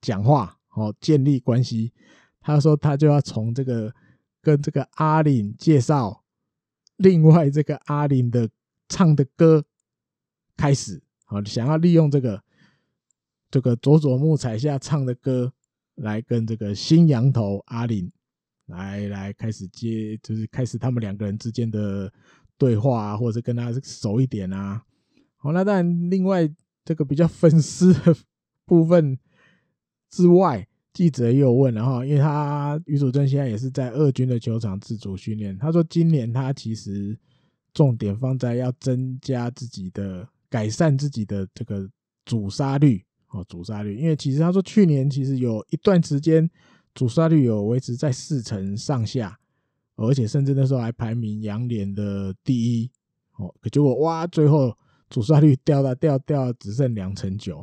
[0.00, 1.92] 讲话，哦，建立关系。
[2.40, 3.94] 他说他就要从这个
[4.42, 6.24] 跟这个阿林介绍，
[6.96, 8.50] 另外这个阿林的
[8.88, 9.64] 唱的歌
[10.56, 11.00] 开始。
[11.26, 12.42] 好，想要利用这个
[13.50, 15.52] 这个佐佐木彩夏唱的歌
[15.94, 18.12] 来跟这个新羊头阿林
[18.66, 22.12] 来来开始接，就是开始他们两个人之间的
[22.58, 24.84] 对话啊，或者是跟他熟一点啊。
[25.36, 26.46] 好，那当然，另外
[26.84, 28.14] 这个比较粉丝的
[28.66, 29.18] 部分
[30.10, 37.18] 之外，记者也有问，然后因为他宇佐健现在也是在二军的球场自主训练，他说今年他其实
[37.72, 40.28] 重点放在要增加自己的。
[40.54, 41.90] 改善自己的这个
[42.24, 46.48] 阻杀率哦，阻杀率，因为其实他说去年其实有一段时间
[46.94, 49.36] 阻杀率有维持在四成上下，
[49.96, 52.88] 而且甚至那时候还排名洋联的第一
[53.38, 54.72] 哦，可结果哇，最后
[55.10, 57.58] 阻杀率掉到掉掉只剩两成九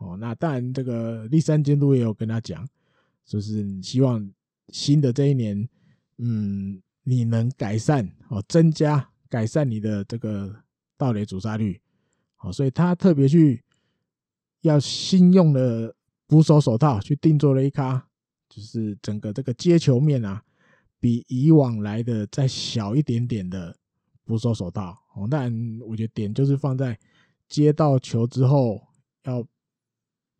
[0.00, 0.16] 哦。
[0.18, 2.68] 那当然，这个立山监督也有跟他讲，
[3.24, 4.28] 就是希望
[4.70, 5.68] 新的这一年，
[6.18, 10.52] 嗯，你能改善哦，增加改善你的这个
[10.98, 11.80] 盗垒阻杀率。
[12.42, 13.62] 好，所以他特别去
[14.62, 15.94] 要新用的
[16.26, 18.04] 捕手手套去定做了一卡，
[18.48, 20.42] 就是整个这个接球面啊，
[20.98, 23.76] 比以往来的再小一点点的
[24.24, 24.98] 捕手手套。
[25.14, 25.52] 哦，但
[25.86, 26.98] 我觉得点就是放在
[27.48, 28.82] 接到球之后，
[29.22, 29.46] 要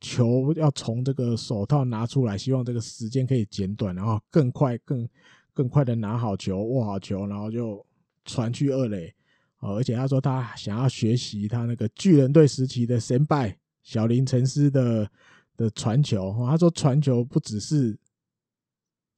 [0.00, 5.08] 球要从这个手套拿出来，希望这个时间可以减短，然后更快、更
[5.52, 7.86] 更快的拿好球、握好球，然后就
[8.24, 9.14] 传去二垒。
[9.62, 15.08] 哦，而且他说他想要学习他那个巨人队时期的先拜小林诚司的
[15.56, 16.30] 的传球。
[16.30, 17.96] 哦，他说传球不只是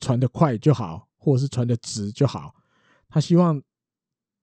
[0.00, 2.54] 传得快就好，或者是传得直就好，
[3.08, 3.62] 他希望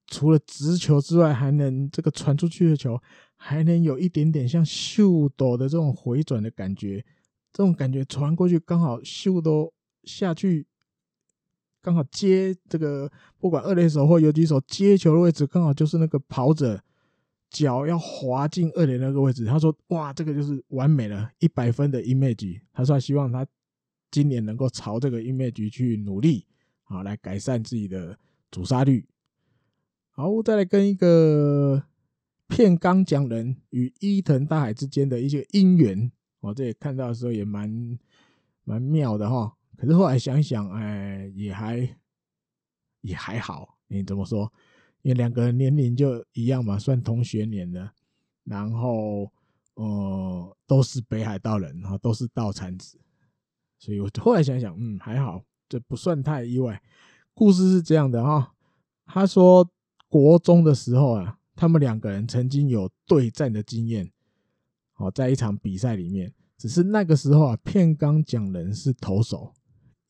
[0.07, 2.99] 除了直球之外，还能这个传出去的球
[3.35, 7.05] 还能有一点点像秀斗的这种回转的感觉，
[7.53, 9.71] 这种感觉传过去刚好秀斗
[10.03, 10.65] 下去。
[11.81, 16.79] 刚好接这个，不管二垒手或游击手接球的位置，刚好就是那个跑者
[17.49, 19.45] 脚要滑进二垒那个位置。
[19.45, 23.45] 他说：“哇，这个就是完美了，一百分的 image。”他说：“希望他
[24.11, 26.45] 今年能够朝这个 image 去努力，
[26.83, 28.17] 好来改善自己的
[28.51, 29.05] 阻杀率。”
[30.13, 31.83] 好，我再来跟一个
[32.47, 36.11] 片冈讲人与伊藤大海之间的一些姻缘，
[36.41, 37.97] 我这里看到的时候也蛮
[38.63, 39.55] 蛮妙的哈。
[39.81, 41.97] 可是后来想想，哎，也还
[43.01, 43.79] 也还好。
[43.87, 44.53] 你怎么说？
[45.01, 47.91] 因为两个人年龄就一样嘛，算同学年的。
[48.43, 49.31] 然后，
[49.73, 52.99] 呃，都是北海道人，然后都是道产子，
[53.79, 56.79] 所以我后来想想，嗯，还好，这不算太意外。
[57.33, 58.53] 故事是这样的哈，
[59.07, 59.67] 他说
[60.07, 64.11] 国中的时候啊，他们两个人曾经有对战的经验，
[64.97, 69.51] 哦，在一场比赛里面，只是那个时候啊，片冈讲人是投手。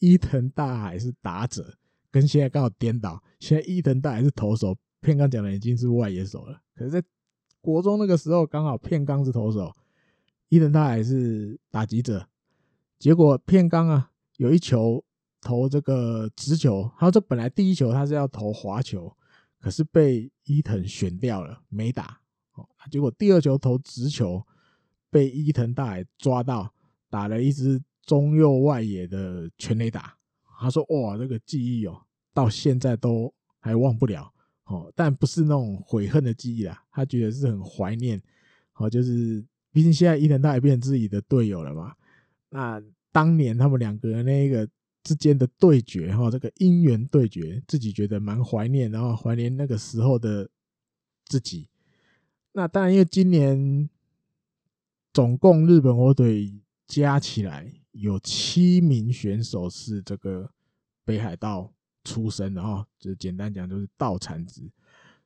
[0.02, 1.78] 伊藤大海是打者，
[2.10, 3.22] 跟现在刚好颠倒。
[3.39, 6.60] 现在伊藤大海是投手，片冈讲的已经是外野手了。
[6.76, 7.04] 可是，在
[7.62, 9.72] 国中那个时候，刚好片冈是投手，
[10.49, 12.28] 伊藤大海是打击者。
[12.97, 15.06] 结果片冈啊，有一球
[15.39, 19.16] 投这个直球，他说这本来第一球他是要投滑球，
[19.60, 22.20] 可是被伊藤选掉了，没打。
[22.54, 24.43] 哦，结果第二球投直球，
[25.12, 26.74] 被伊藤大海抓到，
[27.08, 27.80] 打了一支。
[28.12, 30.14] 中右外野的全垒打，
[30.59, 31.97] 他说：“哇，这个记忆哦，
[32.34, 34.30] 到现在都还忘不了
[34.66, 34.91] 哦。
[34.93, 38.22] 但不是那种悔恨的记忆啦，他觉得是很怀念。
[38.74, 39.41] 哦，就是
[39.72, 41.95] 毕竟现在伊藤大也变成自己的队友了嘛。
[42.49, 42.84] 那
[43.14, 44.68] 当年他们两个那个
[45.03, 50.49] 之间的对决，哈，这个姻缘对决，自己觉得蛮怀念，然后怀念那个时候的
[51.24, 51.70] 自己。
[52.51, 53.89] 那当然，因为今年
[55.14, 56.53] 总共日本火腿
[56.92, 60.50] 加起来。”有七名选手是这个
[61.04, 61.74] 北海道
[62.06, 64.72] 出身的哈，就简单讲就是道产子，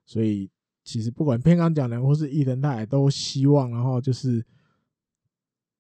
[0.04, 0.50] 所以
[0.84, 4.44] 其实不管片刚讲人或是伊藤大海都希望，然后就是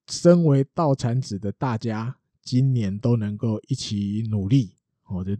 [0.08, 4.76] 身为道产子的大家，今年都能够一起努力，
[5.08, 5.36] 我就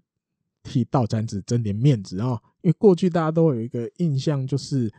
[0.64, 4.92] 替道产子争点面子啊，因为过去大家都有一个印象，就是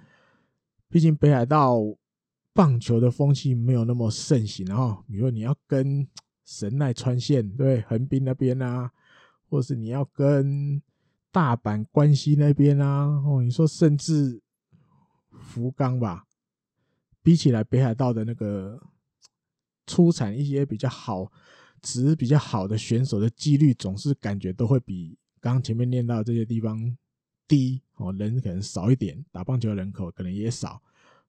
[0.89, 1.81] 毕竟北海道
[2.57, 6.09] 棒球的风气没有那么盛行啊，比如说你要跟
[6.47, 8.91] 神奈川县对横滨那边啊，
[9.51, 10.81] 或是你要跟
[11.31, 14.41] 大阪关西那边啊，哦，你说甚至
[15.39, 16.25] 福冈吧，
[17.23, 18.81] 比起来北海道的那个
[19.87, 21.31] 出产一些比较好、
[21.83, 26.97] 值比较好的选手的几率，总是感觉都会比刚刚前面念到这些地方
[27.47, 30.81] 低哦，人可能少一点，打棒球的人口可能也少，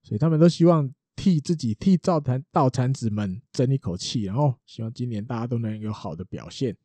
[0.01, 0.89] 所以他们都希望。
[1.17, 6.77] 替自己替造坛道产子们争一口气，然后希望今年大家都能有好的表现。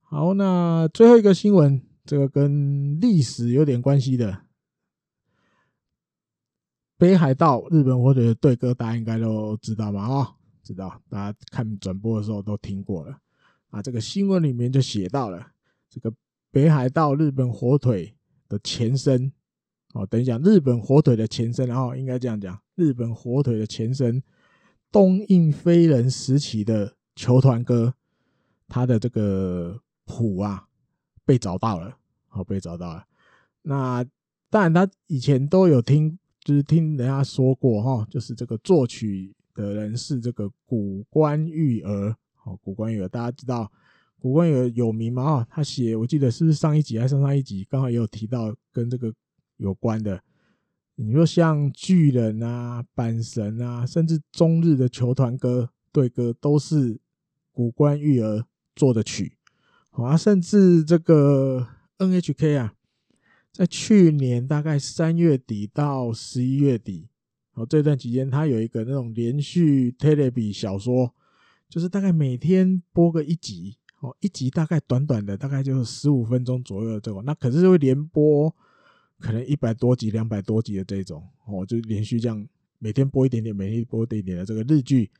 [0.00, 4.42] 好，那最后一个新闻，这个跟历史有点关系的，
[6.96, 10.00] 北海道日本火腿的队歌，大家应该都知道吧？
[10.00, 13.18] 啊，知道，大家看转播的时候都听过了。
[13.70, 15.44] 啊，这个新闻里面就写到了
[15.90, 16.14] 这个
[16.52, 18.14] 北海道日本火腿
[18.48, 19.32] 的前身。
[19.94, 24.20] 哦，等一下，日本火腿的前身，然后应该这样讲，日本火腿的前身，
[24.90, 27.94] 东映飞人时期的球团歌，
[28.66, 30.66] 他的这个谱啊
[31.24, 33.04] 被找到了，好，被找到了。
[33.62, 34.04] 那
[34.50, 43.70] 当然，他以前都有听，就是听人家说过哈，就是这个作曲的人是这个谷关裕儿，好，谷关裕儿大家知道，
[44.18, 45.22] 谷关裕儿有名嘛？
[45.22, 49.14] 啊，他写，我记得是不是上一集还是上上一集，刚好也有提到跟这个。
[49.56, 50.22] 有关的，
[50.96, 56.98] 你说像巨人啊、阪神啊，甚至中日的球团歌、队歌，都是
[57.52, 58.44] 谷关裕儿
[58.74, 59.36] 做的曲。
[59.90, 61.66] 好啊，甚至这个
[61.98, 62.74] NHK 啊，
[63.52, 67.08] 在去年大概三月底到十一月底，
[67.54, 71.14] 哦，这段期间，它有一个那种连续 Telebi 小说，
[71.68, 78.54] 就是大概每天播个一集，哦，一集大概短短的，大概就是十五分钟左右的这种，那可是会连播。
[79.24, 82.46] 可能一百多集、两百多集的这种哦，就连续这样
[82.78, 85.10] 每天播一点点，每天播一点点的这个日剧，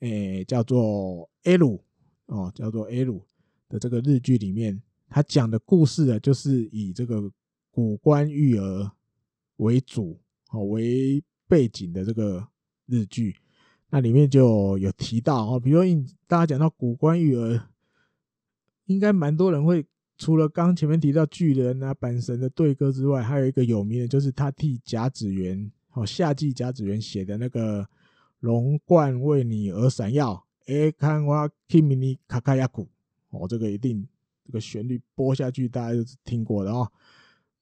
[0.00, 1.80] 诶，叫做 L
[2.26, 3.24] 哦，叫做 L
[3.68, 7.30] 的这个日剧里面，他讲的故事啊，就是以这个
[7.70, 8.90] 谷关育儿
[9.58, 10.20] 为主
[10.50, 12.44] 哦为背景的这个
[12.86, 13.36] 日剧，
[13.88, 17.68] 那里面就有提到哦，比如说大家讲到谷关育儿，
[18.86, 19.86] 应该蛮多人会
[20.18, 27.88] 除了刚前面提到巨人啊阪神的对歌之外，还有一个有名的就是他替甲子园哦夏季甲子园写的那个
[28.40, 32.86] 龙冠为你而闪耀，哎看哇 Kimi 卡卡亚古
[33.30, 34.06] 哦，这个一定。
[34.50, 36.90] 这个旋律播下去，大家都是听过的哦。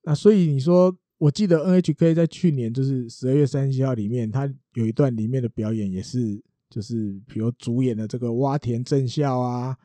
[0.05, 6.41] 那所以你说，我记得 NHK 在去年就是十二月三十号里面，他有一段里面的表演也是，
[6.71, 9.77] 就是比如主演的这个洼田正孝啊，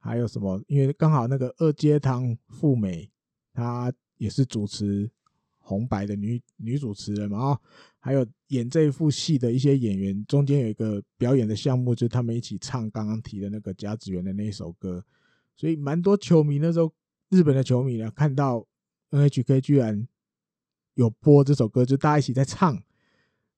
[0.00, 0.60] 还有什么？
[0.66, 3.08] 因为刚好那个二阶堂富美，
[3.52, 5.08] 她也是主持
[5.58, 7.60] 红白的女女主持人嘛啊，
[7.98, 15.04] 还有演这一部戏的一些演员，中间有一个表演的项目，就是他们一起唱刚刚提的那个甲子园的那一首歌。
[15.54, 16.92] 所以蛮多球迷那时候，
[17.28, 18.66] 日本的球迷呢，看到
[19.10, 20.08] NHK 居然
[20.94, 22.82] 有播这首歌，就大家一起在唱，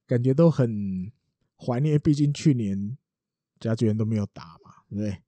[0.06, 1.10] 感觉都很
[1.56, 1.98] 怀念。
[2.00, 2.98] 毕竟去年
[3.60, 5.22] 甲子园都没有打嘛，对不对？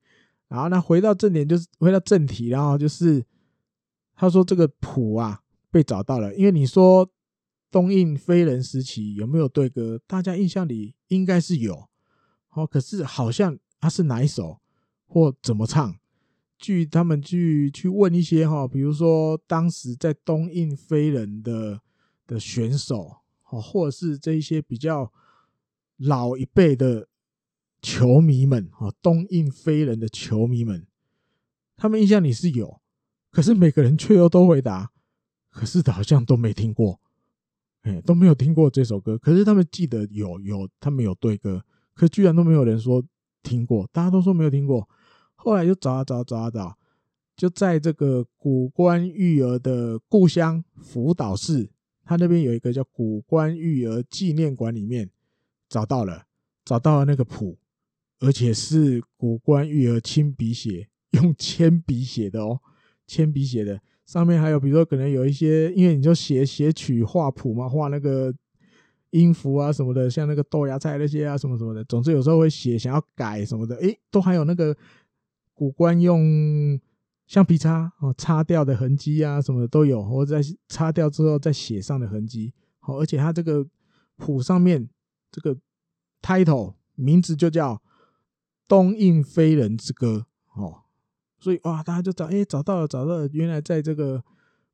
[0.54, 3.24] 然后呢，回到正点，就是回到正题，然后就是
[4.14, 7.10] 他说这个谱啊被找到了，因为你说
[7.72, 10.00] 东印飞人时期有没有对歌？
[10.06, 11.88] 大家印象里应该是有，
[12.50, 14.60] 哦，可是好像他是哪一首
[15.08, 15.96] 或怎么唱？
[16.56, 21.80] 据他们去去问一些哈，比如说当时在东印飞人的
[22.28, 23.16] 的选手，
[23.50, 25.12] 哦或者是这一些比较
[25.96, 27.08] 老一辈的
[27.84, 30.86] 球迷们，哦，东印飞人的球迷们，
[31.76, 32.80] 他们印象里是有，
[33.30, 34.90] 可是每个人却又都回答，
[35.50, 36.98] 可是好像都没听过，
[37.82, 41.62] 哎，都没有听过这首歌，可是他们记得有有，他们有对歌，
[41.92, 43.04] 可居然都没有人说
[43.42, 44.88] 听过，大家都说没有听过。
[45.34, 46.78] 后来就找啊找啊找啊找，
[47.36, 51.68] 就在这个谷关育儿的故乡福岛市，
[52.02, 55.10] 他那边有一个叫谷关育儿纪念馆里面
[55.68, 56.24] 找到了，
[56.64, 57.58] 找到了那个谱，
[58.24, 62.60] 而且是古关裕儿亲笔写，用 铅笔写的哦，
[63.06, 68.34] 铅笔写的，上面还有比如说可能有一些，因为你就写写曲画谱嘛，画那个
[69.10, 74.76] 音符啊什么的，像那个豆芽菜那些啊什么什么的，总之有时候会写想要改什么的，诶，都还有那个。
[75.56, 76.80] 古关用
[77.28, 82.52] 橡皮擦哦，擦掉的痕迹啊，什么的都有，或者在擦掉之后再写上的痕迹。
[82.80, 83.64] 好，而且它这个
[84.16, 84.88] 谱上面
[85.30, 85.56] 这个
[86.20, 87.76] title 名字就叫
[88.66, 90.26] 《东映飞人之歌》
[90.60, 90.82] 哦，
[91.38, 94.22] 所以哇，大家就找，哎，找到了，找到了，原来在这个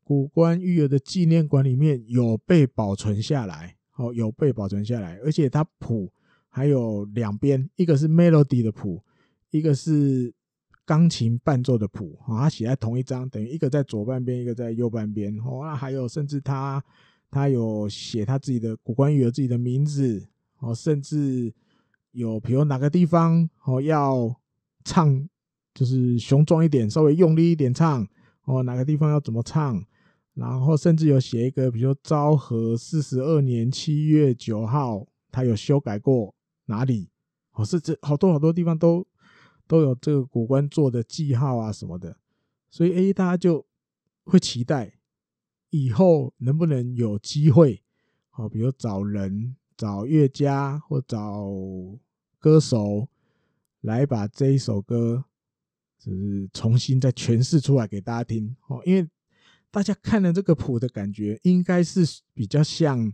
[0.02, 6.12] 古关裕儿的纪念馆里面有被保存下来，哦，有被保存下来，而且它谱
[6.48, 9.02] 还有两边，一个是 melody 的谱，
[9.50, 10.32] 一个是。
[10.86, 15.32] 钢琴伴奏的谱，哦，它写在同一张，等于一个在左半边，一个在右半边。
[15.38, 16.82] 哦，那还有甚至他
[17.30, 20.26] 他有写他自己的古关裕儿自己的名字，
[20.58, 21.54] 哦，甚至
[22.12, 24.34] 有比如哪个地方哦要
[24.84, 25.28] 唱，
[25.74, 28.06] 就是雄壮一点，稍微用力一点唱，
[28.44, 29.84] 哦，哪个地方要怎么唱，
[30.34, 36.34] 然后甚至有写一个，比如说昭和四十二年七月九号，他有修改过
[36.66, 37.10] 哪里，
[37.52, 39.06] 哦，甚至好多好多地方都。
[39.66, 42.16] 都有这个古官做的记号啊什么的，
[42.72, 43.64] 所以 A 大家就
[44.24, 44.94] 会期待
[45.68, 47.80] 以后能不能有机会，
[48.30, 51.50] 好，比如找人、找乐家或找
[52.38, 53.08] 歌手
[53.80, 55.24] 来把这一首歌，
[55.98, 58.82] 就是重新再诠释出来给大家听哦。
[58.84, 59.08] 因为
[59.70, 63.10] 大家看了这个谱的感觉，应该是比较像，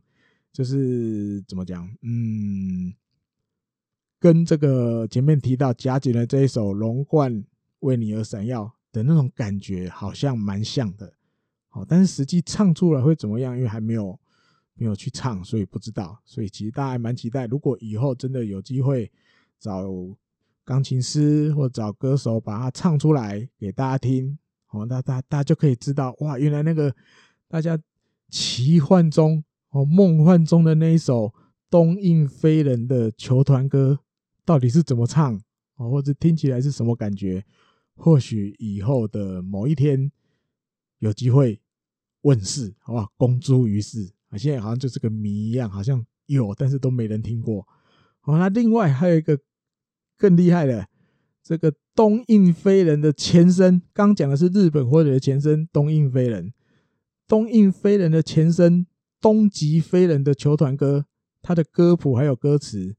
[0.53, 2.93] 就是怎么讲，嗯。
[4.19, 7.45] 跟这个前面提到甲子园的这一首《龙冠
[7.81, 11.12] 为你而闪耀》的那种感觉，好像蛮像的。
[11.69, 13.55] 好，但是实际唱出来会怎么样？
[13.55, 14.19] 因为还没有
[14.77, 16.20] 没有去唱，所以不知道。
[16.24, 19.11] 所以其实大家还蛮期待，如果以后真的有机会
[19.59, 19.85] 找
[20.64, 24.39] 钢琴师或找歌手把它唱出来给大家听，
[24.70, 26.95] 哦，那大大家就可以知道，哇，原来那个
[27.49, 27.79] 大家
[28.29, 31.33] 奇幻中哦梦幻中的那一首
[31.68, 33.99] 东印飞人的球团歌。
[34.45, 35.35] 到底是怎么唱
[35.74, 35.89] 啊？
[35.89, 37.45] 或者听起来是什么感觉？
[37.97, 40.12] 或许以后的某一天
[41.01, 41.61] 有机会
[42.20, 43.12] 问世，好不好？
[43.16, 44.12] 公诸于世！
[44.39, 47.66] 现在好像就是个谜一样，好像有，但是都没人听过。
[48.20, 49.39] 好，那另外还有一个
[50.16, 50.89] 更厉害的，
[51.43, 56.53] 这个东印飞人的前身，刚讲的是日本火腿的前身东印飞人，
[57.28, 58.87] 东印飞人的前身
[59.20, 61.07] 东极飞人的球团歌，
[61.41, 62.97] 他的歌谱还有歌词。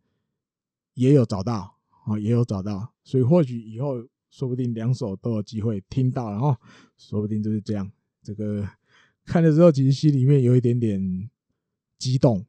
[0.93, 6.55] 也有找到啊，也有找到，所以或许以后说不定两首都有机会听到，然后
[6.97, 7.87] 说不定就是这样。
[8.23, 8.67] 这个
[9.27, 11.29] 看的时候，其实心里面有一点点
[11.99, 12.45] 激动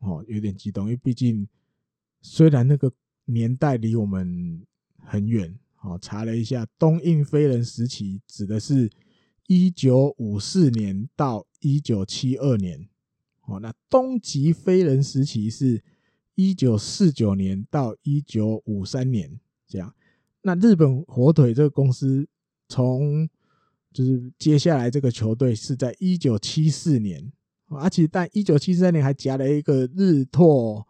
[0.00, 1.48] 哦，有点激动，因为毕竟
[2.20, 2.92] 虽然那个
[3.24, 4.62] 年代离我们
[4.98, 8.90] 很远，哦，查了一下，东印飞人时期指的是
[9.46, 12.86] 一九五四年到一九七二年，
[13.46, 15.82] 哦，那东极飞人时期是
[16.34, 19.94] 一九四九年到一九五三年，这样。
[20.42, 22.28] 那日本火腿这个公司
[22.68, 23.28] 从
[23.92, 27.32] 就是接下来这个球队是在一九七四年，
[27.68, 30.86] 而且但一九七三年还夹了一个日拓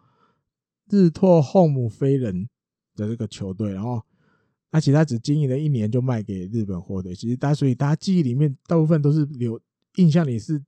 [0.88, 2.48] 日拓红姆飞人
[2.94, 4.03] 的这个球队，然后
[4.70, 7.14] 而且他只经营了一年就卖给日本火腿。
[7.14, 9.61] 其实大家所以大家记忆里面大部分都是留
[9.96, 10.62] 印象里是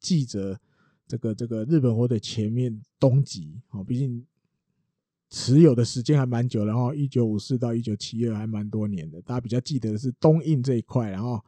[0.00, 0.58] 记着
[1.06, 4.24] 这个这个日本火腿前面东极哦，毕竟。
[5.32, 11.40] 持有的时间还蛮久，然后一九五四到一九七二还蛮多年的，大家比较记得的是东印这一块，然后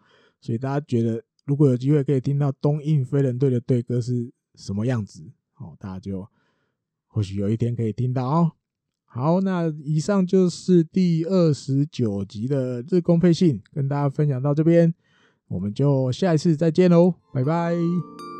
[0.42, 5.22] 所以大家觉得如果有机会可以听到东印飞人队的队歌是什么样子，
[5.56, 6.28] 哦，大家就
[7.06, 8.52] 或许有一天可以听到哦。
[9.04, 14.92] 好，那以上就是第二十九集的日工配信，跟大家分享到这边，
[15.48, 18.31] 我们就下一次再见喽，拜拜。